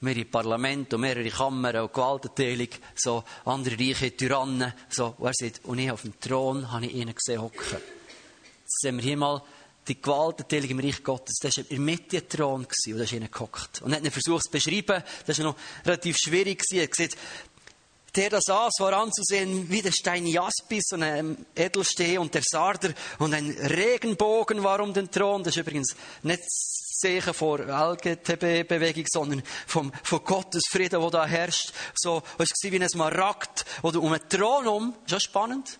[0.00, 5.64] mehrere Parlamente und mehrere Kammern und Gewaltenteilung, so andere reiche Tyrannen, so, und er sagt,
[5.64, 7.78] und ich auf dem Thron habe ich ihn gesehen hocken.
[8.60, 9.42] Jetzt sehen wir hier mal
[9.86, 11.38] die Gewaltenteilung im Reich Gottes.
[11.40, 13.82] Das war in der Mitte ein Thron und da ist ihnen gehockt.
[13.82, 16.62] Und er hat ihn versucht zu beschreiben, das war noch relativ schwierig.
[16.72, 17.16] Er hat gesagt,
[18.18, 22.92] der das saß, war anzusehen wie der Stein Jaspis und ein Edelsteh und der Sarder
[23.20, 25.44] und ein Regenbogen war um den Thron.
[25.44, 26.42] Das ist übrigens nicht
[27.00, 31.72] Zeichen vor LGTB-Bewegung, sondern vom, von Gottes Frieden, der da herrscht.
[31.94, 34.94] So, es war wie ein Marakt oder um einen Thron um.
[35.04, 35.78] Ist das spannend?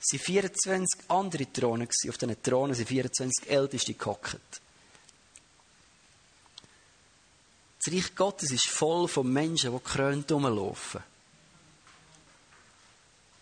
[0.00, 1.88] Es waren 24 andere Thronen.
[2.08, 4.38] Auf diesen Thronen sind 24 Älteste gehockt.
[7.84, 11.02] Das Reich Gottes ist voll von Menschen, die krönt rumlaufen.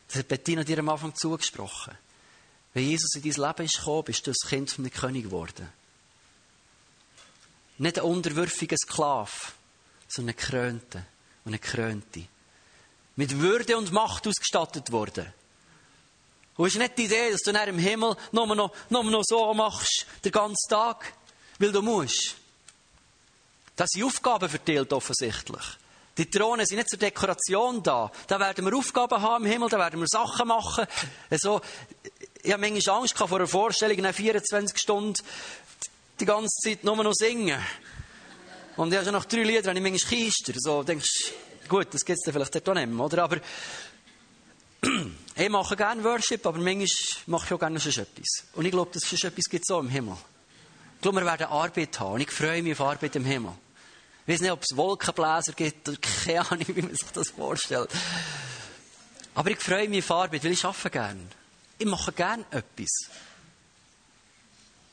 [0.09, 1.97] Das hat Bettina dir am Anfang zugesprochen.
[2.75, 5.69] Wenn Jesus in dein Leben ist gekommen, bist du das Kind von einem König geworden.
[7.79, 9.31] Nicht ein unterwürfiger Sklave,
[10.09, 11.07] sondern ein Krönte
[11.45, 12.25] und eine Krönte.
[13.17, 15.33] Mit Würde und Macht ausgestattet worden.
[16.57, 19.23] Und es ist nicht die Idee, dass du nach im Himmel nur noch, nur noch
[19.25, 21.13] so machst, den ganzen Tag,
[21.59, 22.35] weil du musst.
[23.77, 25.65] Das sind Aufgaben verteilt, offensichtlich.
[26.19, 28.11] Die Thronen sind nicht zur Dekoration da.
[28.27, 30.85] Da werden wir Aufgaben haben im Himmel, da werden wir Sachen machen.
[31.31, 31.61] Also,
[32.43, 35.15] ich habe manchmal Angst vor einer Vorstellung, nach 24 Stunden
[36.19, 37.61] die ganze Zeit nur noch singen.
[38.77, 40.53] Und ich habe schon nach drei Liedern habe ich manchmal Keister.
[40.57, 41.33] So denkst
[41.69, 43.25] gut, das gibt es dann vielleicht dort auch nicht mehr, oder?
[43.25, 43.37] Aber
[45.37, 46.87] ich mache gerne Worship, aber manchmal
[47.27, 48.45] mache ich auch gerne schon etwas.
[48.55, 50.17] Und ich glaube, dass es schon etwas gibt so im Himmel.
[50.97, 52.15] Ich glaube, wir werden Arbeit haben.
[52.15, 53.53] Und ich freue mich auf Arbeit im Himmel.
[54.29, 57.89] Ich weiß nicht, ob es Wolkenbläser gibt oder keine Ahnung, wie man sich das vorstellt.
[59.35, 61.27] Aber ich freue mich auf Arbeit, weil ich arbeite gerne.
[61.79, 63.09] Ich mache gerne etwas.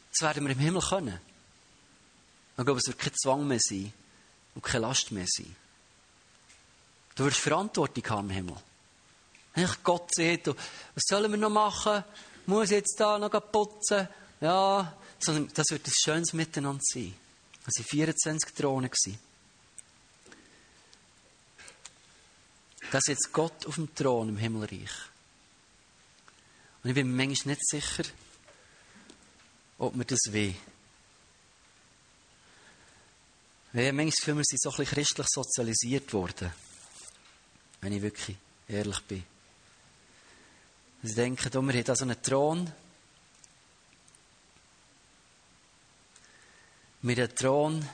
[0.10, 1.20] Das werden wir im Himmel können.
[2.58, 3.92] Ich glaube, es wird kein Zwang mehr sein
[4.54, 5.54] und keine Last mehr sein.
[7.16, 8.56] Du wirst Verantwortung haben im Himmel.
[9.54, 12.06] Wenn ich Gott sieht, was sollen wir noch machen?
[12.46, 14.08] Muss ich jetzt da noch putzen?
[14.40, 17.14] Ja, sondern das wird ein schönes Miteinander sein.
[17.66, 18.90] Das waren 24 Thronen.
[22.92, 24.92] Das ist jetzt Gott auf dem Thron im Himmelreich.
[26.84, 28.04] Und ich bin mir manchmal nicht sicher,
[29.80, 30.56] ob wir das will.
[33.74, 36.54] Weil manchmal Gefühl, wir sind so ein bisschen christlich sozialisiert worden.
[37.82, 39.24] Wenn ich wirklich ehrlich bin.
[41.04, 42.72] Sie denken, wir haben da so einen Thron.
[47.06, 47.88] Mit einem Thron.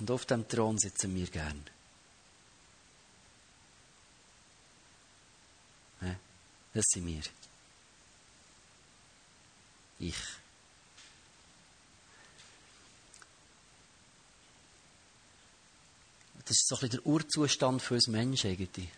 [0.00, 1.64] Und auf dem Thron sitzen wir gern.
[6.72, 7.22] Das sind wir.
[10.00, 10.16] Ich.
[16.44, 18.90] Das ist so ein bisschen der Urzustand für uns Menschen irgendwie.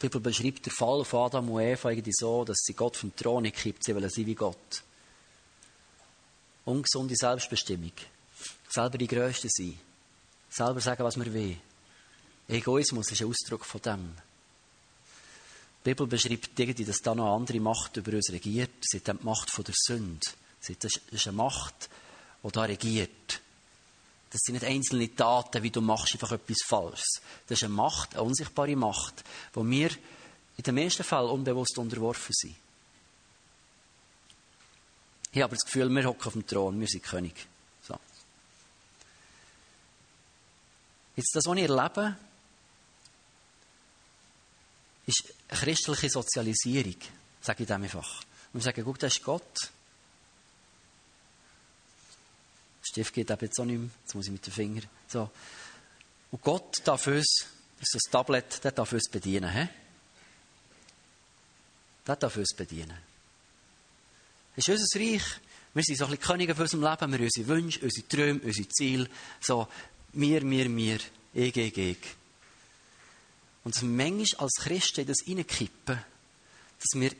[0.00, 3.14] Die Bibel beschreibt den Fall von Adam und Eva irgendwie so, dass sie Gott vom
[3.16, 4.82] Thron gekippt, sie wollen sein wie Gott.
[6.64, 7.92] Ungesunde Selbstbestimmung.
[8.68, 9.78] Selber die Größte sein.
[10.50, 11.56] Selber sagen, was wir will.
[12.46, 14.14] Egoismus ist ein Ausdruck von dem.
[15.84, 18.70] Die Bibel beschreibt irgendwie, dass da noch andere Macht über uns regiert.
[18.82, 20.26] Sie ist die Macht von der Sünde.
[20.80, 21.88] Das ist eine Macht,
[22.44, 23.40] die da regiert.
[24.30, 27.22] Das sind nicht einzelne Taten, wie du machst einfach etwas Falsches.
[27.46, 29.90] Das ist eine Macht, eine unsichtbare Macht, wo wir
[30.56, 32.56] in den meisten Fällen unbewusst unterworfen sind.
[35.32, 37.46] Ich habe das Gefühl, wir hocken auf dem Thron, wir sind König.
[37.82, 37.98] So.
[41.16, 42.16] Jetzt das, was ich erlebe,
[45.06, 46.96] ist christliche Sozialisierung,
[47.40, 48.20] sage ich dem einfach.
[48.52, 49.70] Und wir sagen, guck, das ist Gott.
[52.88, 53.90] Stift geht eben jetzt auch nicht mehr.
[54.02, 54.82] Jetzt muss ich mit dem Finger.
[55.06, 55.30] So.
[56.30, 57.46] Und Gott darf uns,
[57.78, 59.50] das ist das Tablet, der darf uns bedienen.
[59.50, 59.68] He?
[62.06, 62.96] Der darf uns bedienen.
[64.56, 65.22] Das ist unser Reich.
[65.74, 67.12] Wir sind so ein bisschen Könige für unser Leben.
[67.12, 69.08] Wir haben unsere Wünsche, unsere Träume, unsere Ziele.
[69.40, 69.68] So,
[70.12, 70.98] mir, mir, mir,
[71.34, 71.98] ich, ich, ich.
[73.64, 75.98] Und dass wir manchmal als Christen das reinkippen,
[76.78, 77.12] dass wir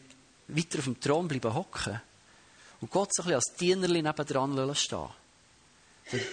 [0.48, 2.00] weiter auf dem Thron bleiben hocken
[2.80, 5.08] und Gott so ein bisschen als Dienerli nebendran stehen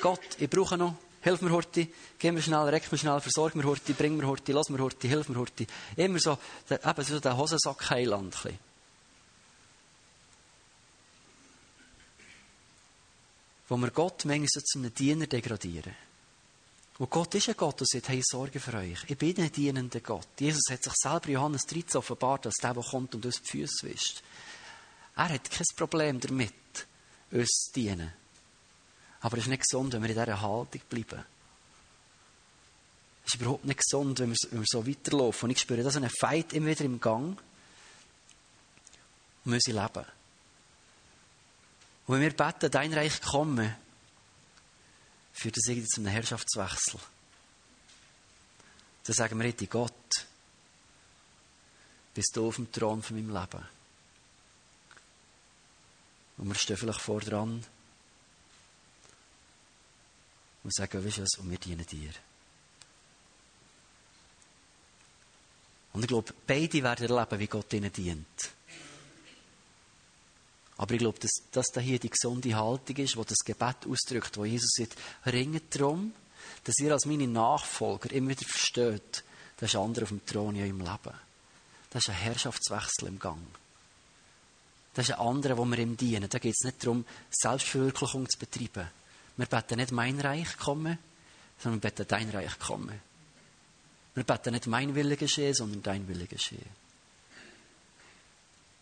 [0.01, 3.65] Gott, ich brauche noch, hilf mir heute, geh mir schnell, reck mir schnell, versorg mir
[3.65, 5.65] heute, bring mir heute, lass mir heute, hilf mir heute.
[5.97, 6.37] Immer so,
[6.69, 8.35] eben so der Hosensack Heiland.
[13.67, 15.95] Wo wir Gott manchmal so zu einem Diener degradieren.
[16.97, 18.99] Und Gott ist ein Gott, der sagt, hey, Sorge für euch.
[19.07, 20.27] Ich bin ein dienender Gott.
[20.39, 23.87] Jesus hat sich selber Johannes 13 offenbart als der, der kommt und uns die Füße
[23.87, 24.21] wischt.
[25.17, 26.53] Er hat kein Problem damit,
[27.31, 28.13] uns dienen.
[29.25, 31.25] Aber es ist nicht gesund, wenn wir in dieser Haltung bleiben.
[33.25, 35.47] Es ist überhaupt nicht gesund, wenn wir, wenn wir so weiterlaufen.
[35.47, 37.35] Und ich spüre da so einen Fight immer wieder im Gang.
[39.43, 40.05] Und müssen leben.
[42.05, 43.75] Und wenn wir beten, dein Reich komme,
[45.33, 46.99] führt das irgendwie zu einem Herrschaftswechsel.
[49.05, 50.27] Dann sagen wir richtig, Gott,
[52.13, 53.65] bist du auf dem Thron von meinem Leben.
[56.37, 57.65] Und wir stehen vielleicht vor dran
[60.65, 62.11] und sagen, weißt du was, und wir dienen dir.
[65.93, 68.51] Und ich glaube, beide werden erleben, wie Gott ihnen dient.
[70.77, 74.43] Aber ich glaube, dass das hier die gesunde Haltung ist, die das Gebet ausdrückt, wo
[74.43, 74.97] Jesus sagt,
[75.27, 76.13] ringet darum,
[76.63, 79.23] dass ihr als meine Nachfolger immer wieder versteht,
[79.57, 81.15] da ist andere auf dem Thron in eurem Leben.
[81.91, 83.39] Das ist ein Herrschaftswechsel im Gang.
[84.95, 86.27] Das ist ein anderer, wo wir ihm dienen.
[86.27, 88.89] Da geht es nicht darum, Selbstverwirklichung zu betreiben.
[89.37, 90.97] Wir beten nicht mein Reich kommen,
[91.59, 93.01] sondern wir beten dein Reich kommen.
[94.13, 96.65] Wir beten nicht mein Wille geschehe, sondern dein Wille geschehe.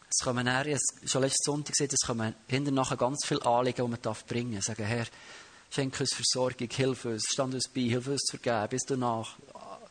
[0.09, 3.91] Es kommen dann, ich schon letzten Sonntag gesehen, es kommen hinterher ganz viele Anliegen, die
[3.91, 4.65] man bringen darf.
[4.65, 5.07] Sagen, Herr,
[5.71, 9.35] schenke uns Versorgung, hilf uns, stand uns bei, hilf uns zu vergeben, bist du nach.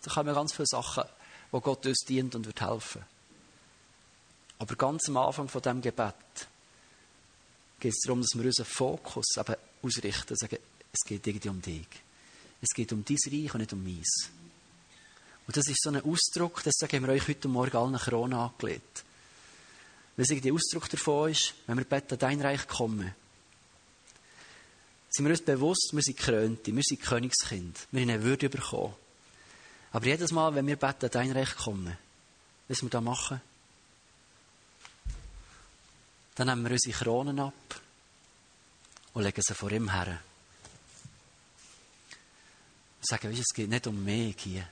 [0.05, 1.05] Da kommen ganz viele Sachen,
[1.51, 3.03] wo Gott uns dient und wird helfen.
[4.61, 6.15] Aber ganz am Anfang von dem Gebet
[7.81, 10.59] geht es darum, dass wir unseren Fokus eben ausrichten, sagen,
[10.93, 11.87] es geht irgendwie um dich.
[12.61, 14.31] Es geht um dein Reich und nicht um meins.
[15.47, 19.05] Und das ist so ein Ausdruck, das haben wir euch heute Morgen allen Krone angelegt.
[20.17, 23.15] Weil es der Ausdruck davon ist, wenn wir beten, dein Reich komme,
[25.11, 28.95] sind wir uns bewusst, wir sind Krönte, wir sind Königskind, wir haben eine Würde bekommen.
[29.91, 31.99] Aber jedes Mal, wenn wir beten, dein Reich komme,
[32.69, 33.41] was wir da machen,
[36.35, 37.82] dann nehmen wir unsere Kronen ab
[39.15, 40.21] und legen sie vor ihm her.
[42.99, 44.69] Und sagen, weißt, es geht nicht um mich hier.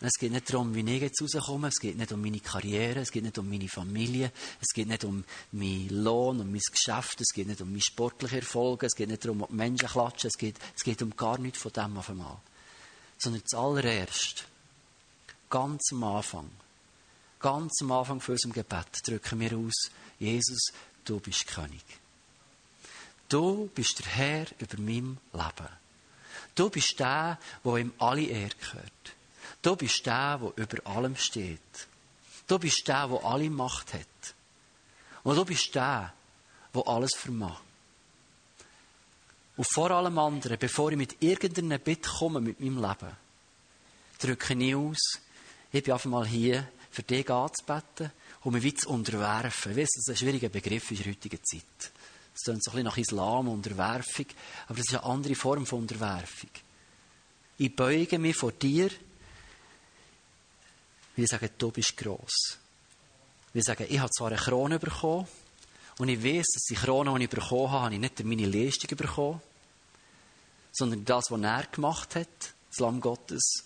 [0.00, 3.10] Es geht nicht darum, wie ich jetzt rauskomme, es geht nicht um meine Karriere, es
[3.10, 7.32] geht nicht um meine Familie, es geht nicht um meinen Lohn und mein Geschäft, es
[7.32, 10.58] geht nicht um meine sportlichen Erfolge, es geht nicht darum, ob Menschen klatschen, es geht,
[10.76, 12.36] es geht um gar nichts von dem auf einmal.
[13.16, 14.44] Sondern zuallererst,
[15.48, 16.50] ganz am Anfang,
[17.38, 20.66] ganz am Anfang von unserem Gebet drücken wir aus, Jesus,
[21.04, 22.03] du bist König.
[23.28, 25.68] Du bist der Herr über meinem Leben.
[26.54, 29.14] Du bist der, wo ihm alle Ehre gehört.
[29.62, 31.60] Du bist der, der über allem steht.
[32.46, 34.34] Du bist der, der alle Macht hat.
[35.22, 36.12] Und du bist der,
[36.74, 37.60] der alles vermag.
[39.56, 43.16] Und vor allem anderen, bevor ich mit irgendeinem Bitte komme mit meinem Leben,
[44.18, 45.20] drücke ich aus,
[45.72, 49.72] ich bin einfach mal hier, für dich anzubeten und mich wie zu unterwerfen.
[49.72, 51.92] Ich weiss, das ist ein schwieriger Begriff in der heutigen Zeit.
[52.34, 54.26] Das klingt so ein bisschen nach Islam, Unterwerfung,
[54.66, 56.50] aber das ist eine andere Form von Unterwerfung.
[57.56, 58.90] Ich beuge mich vor dir,
[61.16, 62.58] wir sagen, du bist gross.
[63.52, 65.28] Wir sagen, ich habe zwar eine Krone bekommen,
[65.98, 68.46] und ich weiß, dass die Krone, die ich bekommen habe, habe ich nicht durch meine
[68.46, 69.40] Leistung bekommen,
[70.72, 73.64] sondern das, was er gemacht hat, das Lamm Gottes,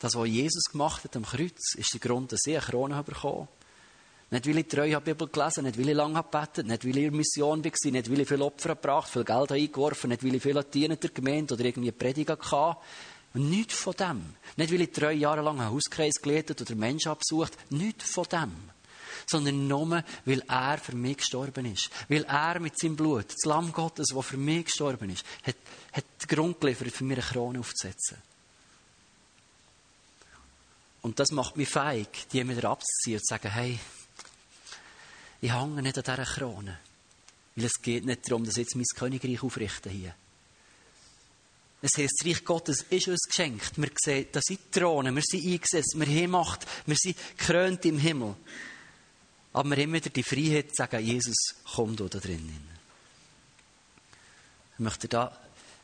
[0.00, 3.12] das, was Jesus gemacht hat am Kreuz, ist der Grund, dass ich eine Krone habe
[3.12, 3.48] bekommen.
[4.28, 6.96] Nicht, weil ich treu habe Bibel gelesen nicht, weil ich lange habe gebetet, nicht, weil
[6.98, 10.34] ich in Mission war, nicht, weil ich viel Opfer gebracht viel Geld eingeworfen nicht, weil
[10.34, 12.76] ich viel Latinen der Gemeinde oder irgendwie Prediger hatte.
[13.34, 14.34] Und nichts von dem.
[14.56, 17.52] Nicht, weil ich drei Jahre lang einen Hauskreis geleitet oder Menschen absucht.
[17.70, 18.52] Nichts von dem.
[19.26, 21.90] Sondern nur, weil er für mich gestorben ist.
[22.08, 25.56] Weil er mit seinem Blut, das Lamm Gottes, das für mich gestorben ist, hat,
[25.92, 28.16] hat den Grund geliefert, für mich eine Krone aufzusetzen.
[31.02, 33.78] Und das macht mich feig, die wieder abzuziehen und zu sagen, hey,
[35.40, 36.78] ich hänge nicht an dieser Krone.
[37.54, 40.14] Weil es geht nicht darum, dass ich jetzt mein Königreich aufrichte hier.
[41.82, 43.72] Es heisst, das Reich Gottes ist uns geschenkt.
[43.76, 47.98] Wir sehen, da sind Thronen, wir sind eingesetzt, wir haben Macht, wir sind gekrönt im
[47.98, 48.34] Himmel.
[49.52, 51.36] Aber wir haben wieder die Freiheit zu sagen, Jesus,
[51.74, 52.68] komm du da drinnen.
[54.74, 55.38] Ich möchte da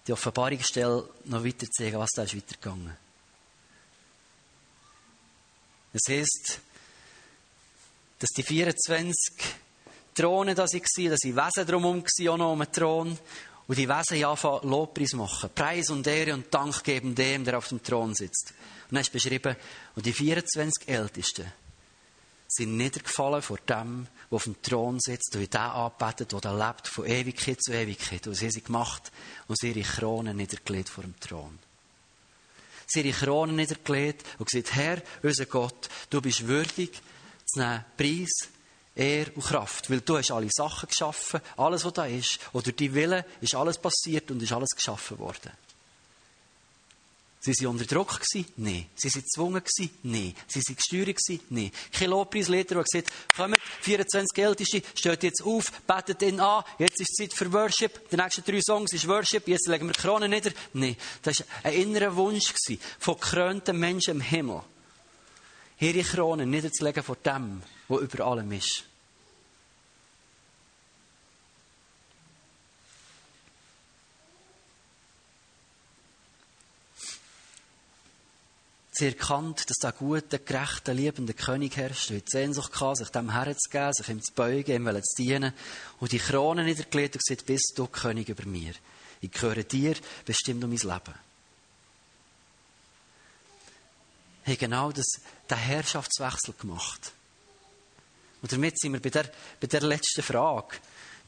[0.06, 2.96] die Offenbarungsstelle noch weiter zeigen, was da ist weitergegangen.
[5.92, 6.60] Es heisst,
[8.22, 9.12] dass die 24
[10.14, 13.18] Thronen da waren, dass sie Wesen drumherum waren, auch noch um den Thron.
[13.66, 15.50] Und die Wesen ja anfangen Lobpreis machen.
[15.52, 18.54] Preis und Ehre und Dank geben dem, der auf dem Thron sitzt.
[18.90, 19.56] Und dann ist beschrieben,
[19.96, 21.52] und die 24 Ältesten
[22.46, 27.06] sind niedergefallen vor dem, der auf dem Thron sitzt, und den anbetet, der lebt, von
[27.06, 28.24] Ewigkeit zu Ewigkeit.
[28.28, 29.10] Und sie haben sie gemacht
[29.48, 31.58] und sie ihre Kronen niedergelegt vor dem Thron.
[32.86, 37.02] Sie ihre Kronen niedergelegt und gesagt, Herr, unser Gott, du bist würdig
[37.44, 38.48] zu nehmen Preis,
[38.94, 39.90] Ehr und Kraft.
[39.90, 42.38] Weil du hast alle Sachen geschaffen, alles, was da ist.
[42.52, 45.52] Oder die Wille ist alles passiert und ist alles geschaffen worden.
[47.44, 48.20] Sie waren unter Druck?
[48.56, 48.86] Nein.
[48.94, 49.62] Sie waren gezwungen?
[50.04, 50.34] Nein.
[50.46, 51.50] Sie waren gesteuert?
[51.50, 51.72] Nein.
[51.92, 57.16] Kein Lobpreisleiter, der gesagt kommt, 24 Älteste, steht jetzt auf, betet ihn an, jetzt ist
[57.16, 60.52] Zeit für Worship, die nächsten drei Songs ist Worship, jetzt legen wir die Krone nieder.
[60.72, 60.96] Nein.
[61.22, 62.54] Das war ein innerer Wunsch
[63.00, 64.62] von gekrönten Menschen im Himmel.
[65.82, 68.84] Ihre Krone niederzulegen vor dem, der über allem ist.
[78.92, 82.12] Sie erkannt, dass der gute, gerechte, liebende König herrscht.
[82.12, 85.52] Er hat Sehnsucht gehabt, sich dem herzugeben, sich ihm zu beugen, ihm zu dienen.
[85.98, 88.74] Und die Krone niedergelegt und gesagt, bist du König über mir.
[89.20, 91.31] Ich gehöre dir, bestimmt um mein Leben.
[94.44, 95.06] Haben genau das,
[95.48, 97.12] den Herrschaftswechsel gemacht.
[98.42, 99.30] Und damit sind wir bei der,
[99.60, 100.76] bei der letzten Frage.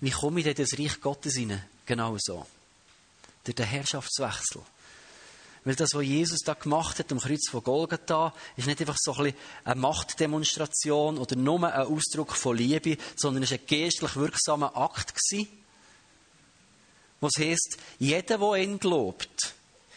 [0.01, 1.65] Wie komme ich denn das Reich Gottes hinein?
[1.87, 2.47] Genau so.
[3.45, 4.63] Durch den Herrschaftswechsel.
[5.65, 9.15] Weil das, was Jesus da gemacht hat am Kreuz von Golgatha, ist nicht einfach so
[9.15, 14.17] ein bisschen eine Machtdemonstration oder nur ein Ausdruck von Liebe, sondern es war ein geistlich
[14.17, 15.49] wirksamer Akt gewesen.
[17.21, 19.55] Was heisst, jeder, der ihn glaubt,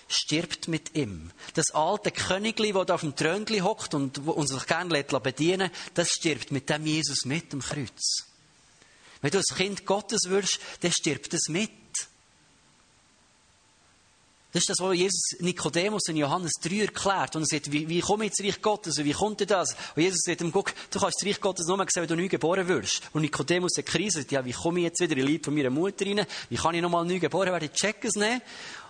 [0.07, 1.31] stirbt mit ihm.
[1.53, 6.69] Das alte Königli, das auf dem Trönli hockt und, sich gerne bedienen das stirbt mit
[6.69, 8.25] dem Jesus mit am Kreuz.
[9.21, 11.71] Wenn du ein Kind Gottes wirst, dann stirbt es mit.
[14.53, 17.35] Das ist das, was Jesus Nikodemus in Johannes 3 erklärt.
[17.35, 18.97] Und er sagt, wie, wie komme ich ins Reich Gottes?
[18.97, 19.75] Und wie kommt denn das?
[19.95, 22.27] Und Jesus sagt ihm, guck, du kannst das Reich Gottes nur sehen, wenn du neu
[22.27, 23.03] geboren wirst.
[23.13, 24.25] Und Nikodemus hat Krise.
[24.29, 26.25] Ja, wie komme ich jetzt wieder in Liebe von meiner Mutter rein?
[26.49, 27.69] Wie kann ich nochmal neu geboren werden?
[27.71, 28.41] Ich check es nicht.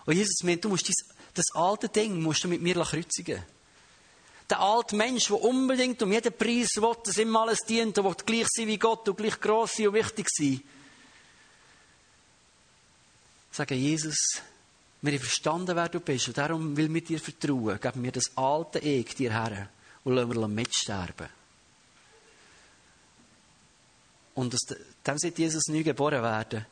[0.08, 0.96] Und Jesus meint, du musst das,
[1.34, 3.44] das alte Ding musst du mit mir kreuzigen.
[4.50, 8.48] Der alte Mensch, der unbedingt um jeden Preis will, dass ihm alles dient, der gleich
[8.48, 10.62] sein wie Gott und gleich gross sein und wichtig sein.
[13.52, 14.42] Sagen Jesus,
[15.02, 16.30] wir haben verstanden, wer du bist.
[16.30, 17.78] Und darum will wir dir vertrauen.
[17.78, 19.70] Geben wir das alte Ich dir her
[20.06, 21.28] und lassen wir mitsterben.
[24.36, 24.62] Und aus
[25.06, 26.66] dem sollte Jesus neu geboren werden.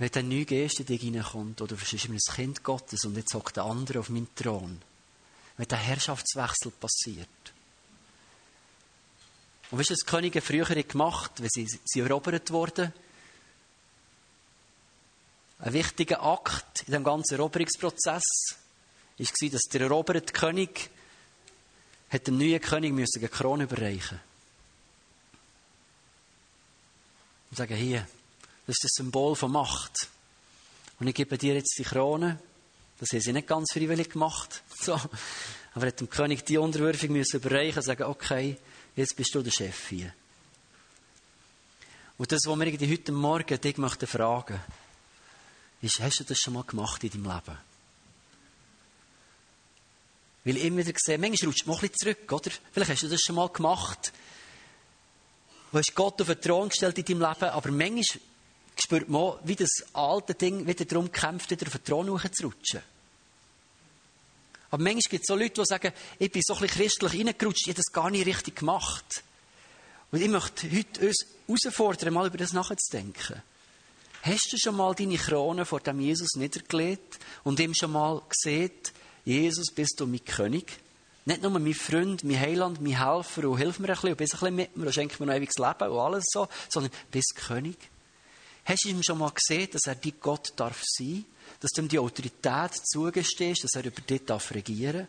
[0.00, 3.34] Wenn der neue Geist in dich hineinkommt, oder bist immer ein Kind Gottes und jetzt
[3.34, 4.80] hockt der andere auf meinem Thron.
[5.58, 7.28] Wenn der Herrschaftswechsel passiert.
[9.70, 12.94] Und weißt du, was die Könige früher gemacht wenn sie, erobert wurden?
[15.58, 18.22] Ein wichtiger Akt in dem ganzen Eroberungsprozess
[19.18, 20.88] war, dass der eroberte König
[22.26, 24.18] dem neuen König eine Krone überreichen
[27.50, 28.08] Und sagen, hier,
[28.70, 30.08] das ist das Symbol von Macht.
[31.00, 32.38] Und ich gebe dir jetzt die Krone.
[33.00, 34.62] Das haben sie nicht ganz freiwillig gemacht.
[34.80, 34.98] So.
[35.74, 38.56] Aber hat dem König die Unterwürfung müssen überreichen und sagen, okay,
[38.96, 40.14] jetzt bist du der Chef hier.
[42.16, 44.60] Und das, was wir heute Morgen dich möchten fragen,
[45.82, 47.58] ist, hast du das schon mal gemacht in deinem Leben?
[50.44, 52.50] Weil ich immer wieder sehe, manchmal rutscht man ein bisschen zurück, oder?
[52.72, 54.12] Vielleicht hast du das schon mal gemacht.
[55.72, 58.29] Du hast Gott auf den Thron gestellt in deinem Leben, aber manchmal
[58.90, 62.80] spürt man, wie das alte Ding wieder darum kämpft, wieder auf den Thron hochzurutschen.
[64.72, 67.62] Aber manchmal gibt es so Leute, die sagen, ich bin so ein bisschen christlich reingerutscht,
[67.62, 69.22] ich habe das gar nicht richtig gemacht.
[70.10, 73.42] Und ich möchte heute uns herausfordern, mal über das nachzudenken.
[74.22, 78.72] Hast du schon mal deine Krone vor dem Jesus niedergelegt und ihm schon mal gesehen,
[79.24, 80.66] Jesus, bist du mein König?
[81.26, 84.34] Nicht nur mein Freund, mein Heiland, mein Helfer und hilf mir ein bisschen und bist
[84.34, 87.36] ein bisschen mit mir und schenk mir noch ewiges Leben und alles so, sondern bist
[87.36, 87.78] König.
[88.70, 91.24] Hast du ihm schon mal gesehen, dass er dein Gott darf sein?
[91.58, 95.08] Dass du ihm die Autorität zugestehst, dass er über dich darf regieren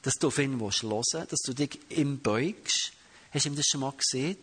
[0.00, 2.92] Dass du auf ihn willst, dass du dich ihm beugst?
[3.30, 4.38] Hast du ihm das schon mal gesehen?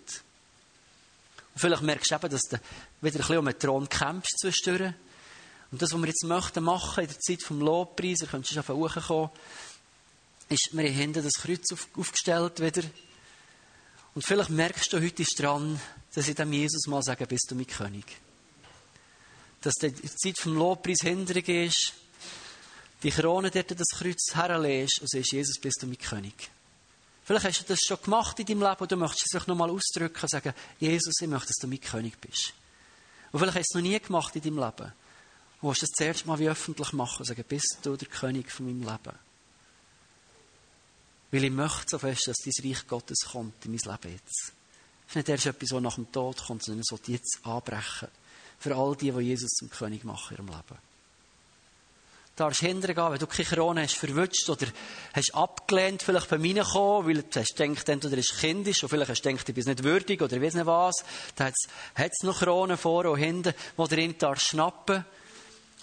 [1.56, 2.60] Und vielleicht merkst du eben, dass du
[3.02, 4.94] wieder ein bisschen um den Thron kämpfst zwischendurch.
[5.72, 8.68] Und das, was wir jetzt möchten machen in der Zeit vom Lobpreis, ihr könnt schon
[8.68, 9.32] hochkommen,
[10.50, 12.84] ist, wir haben hinten das Kreuz auf, aufgestellt wieder.
[14.14, 15.82] Und vielleicht merkst du, heute ist dran,
[16.14, 18.06] dass ich dem Jesus mal sage, bist du mein König.
[19.62, 21.94] Dass die Zeit vom Lobpreis hinterher ist,
[23.04, 26.50] die Krone dort das Kreuz herlegst und sagst, Jesus, bist du mein König.
[27.24, 29.70] Vielleicht hast du das schon gemacht in deinem Leben und du möchtest es noch nochmal
[29.70, 32.54] ausdrücken und sagen, Jesus, ich möchte, dass du mein König bist.
[33.32, 34.92] Und vielleicht hast du es noch nie gemacht in deinem Leben.
[35.62, 38.66] Du willst das zuerst mal wie öffentlich machen und sagen, bist du der König von
[38.66, 39.18] meinem Leben.
[41.32, 44.54] Weil ich möchte so fest, dass dein Reich Gottes kommt in mein Leben jetzt.
[45.06, 48.08] Es ist nicht erst etwas, das nach dem Tod kommt, sondern es sollte jetzt anbrechen.
[48.60, 50.78] Für all die, die Jesus zum König machen in ihrem Leben.
[52.40, 54.68] darfst hingehen, wenn du keine Krone hast verwünscht oder
[55.14, 59.12] hast abgelehnt, vielleicht bei mir kommen, weil du hast gedacht, entweder ist kindisch, oder vielleicht
[59.12, 61.04] hast du gedacht, ich bin nicht würdig, oder ich weiß nicht was.
[61.36, 65.06] Da hat es noch Kronen vor und hinten, wo du ihn darfst schnappen.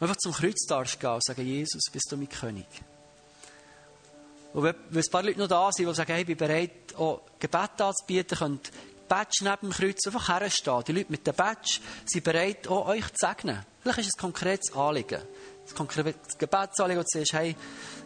[0.01, 2.67] Einfach zum Kreuz darfst gehen und sagen, Jesus, bist du mein König.
[4.53, 6.95] Und wenn, wenn ein paar Leute noch da sind, die sagen, hey, ich bin bereit,
[6.97, 8.71] auch Gebet anzubieten, könnt
[9.09, 10.83] Badge neben dem Kreuz einfach herstehen.
[10.87, 13.65] Die Leute mit dem Badge sind bereit, auch euch zu segnen.
[13.81, 15.21] Vielleicht ist es ein konkretes Anliegen.
[15.69, 17.57] Ein konkretes Gebetsanliegen, wo du sagst, hey,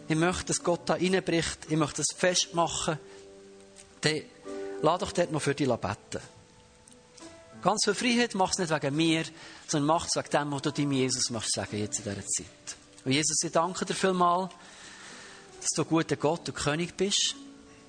[0.08, 2.98] ich möchte, dass Gott da reinbricht, ich möchte das festmachen.
[4.00, 4.22] Dann
[4.82, 6.20] lass doch dort noch für dich beten.
[7.62, 9.24] Ganz viel Freiheit mach es nicht wegen mir,
[9.68, 12.76] sondern mach es wegen dem, was du deinem Jesus möchtest sagen jetzt in dieser Zeit.
[13.04, 14.50] Und Jesus, ich danke dir vielmals,
[15.60, 17.34] dass du ein guter Gott und König bist,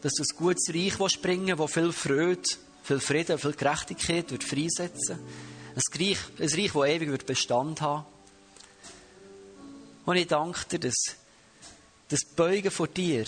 [0.02, 2.50] dass du ein gutes Reich bringen willst, das viel Freude,
[2.84, 5.20] viel Frieden, viel Gerechtigkeit wird freisetzen
[5.76, 8.06] ein Reich, ein Reich, das ewig wird Bestand haben.
[10.06, 11.16] Und ich danke dir, dass
[12.10, 13.26] das Beugen vor dir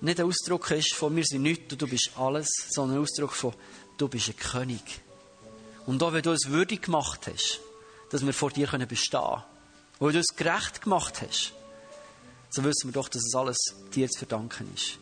[0.00, 3.32] nicht ein Ausdruck ist von wir sind nichts und du bist alles, sondern ein Ausdruck
[3.32, 3.54] von
[3.98, 5.00] du bist ein König.
[5.86, 7.60] Und auch wenn du es würdig gemacht hast,
[8.10, 9.42] dass wir vor dir bestehen können,
[9.98, 11.52] weil du es gerecht gemacht hast,
[12.50, 13.58] so wissen wir doch, dass es alles
[13.94, 14.98] dir zu verdanken ist.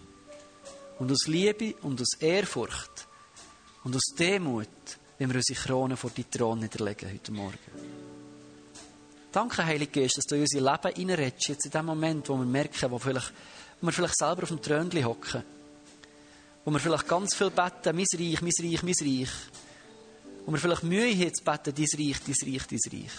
[0.98, 3.08] Und aus Liebe und aus Ehrfurcht
[3.82, 4.68] und aus Demut,
[5.18, 7.58] wenn wir unsere Krone vor die Thron niederlegen heute Morgen.
[9.32, 12.44] Danke, Heilige Geist, dass du in unser Leben hineinredest, jetzt in dem Moment, wo wir
[12.44, 13.32] merken, wo, vielleicht,
[13.80, 15.42] wo wir vielleicht selber auf dem Trönchen hocken.
[16.64, 19.30] Wo wir vielleicht ganz viel beten, mein Reich, mein Reich, mein Reich.
[20.46, 23.12] Wo wir vielleicht Mühe haben zu beten, dein Reich, dein Reich, dein Reich.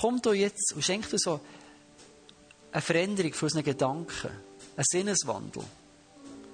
[0.00, 1.40] Komm doch jetzt und schenk dir so
[2.72, 4.30] eine Veränderung für unsere Gedanken,
[4.76, 5.64] einen Sinneswandel.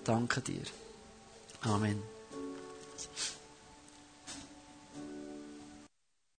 [0.07, 0.63] Danke dir.
[1.63, 2.01] Amen.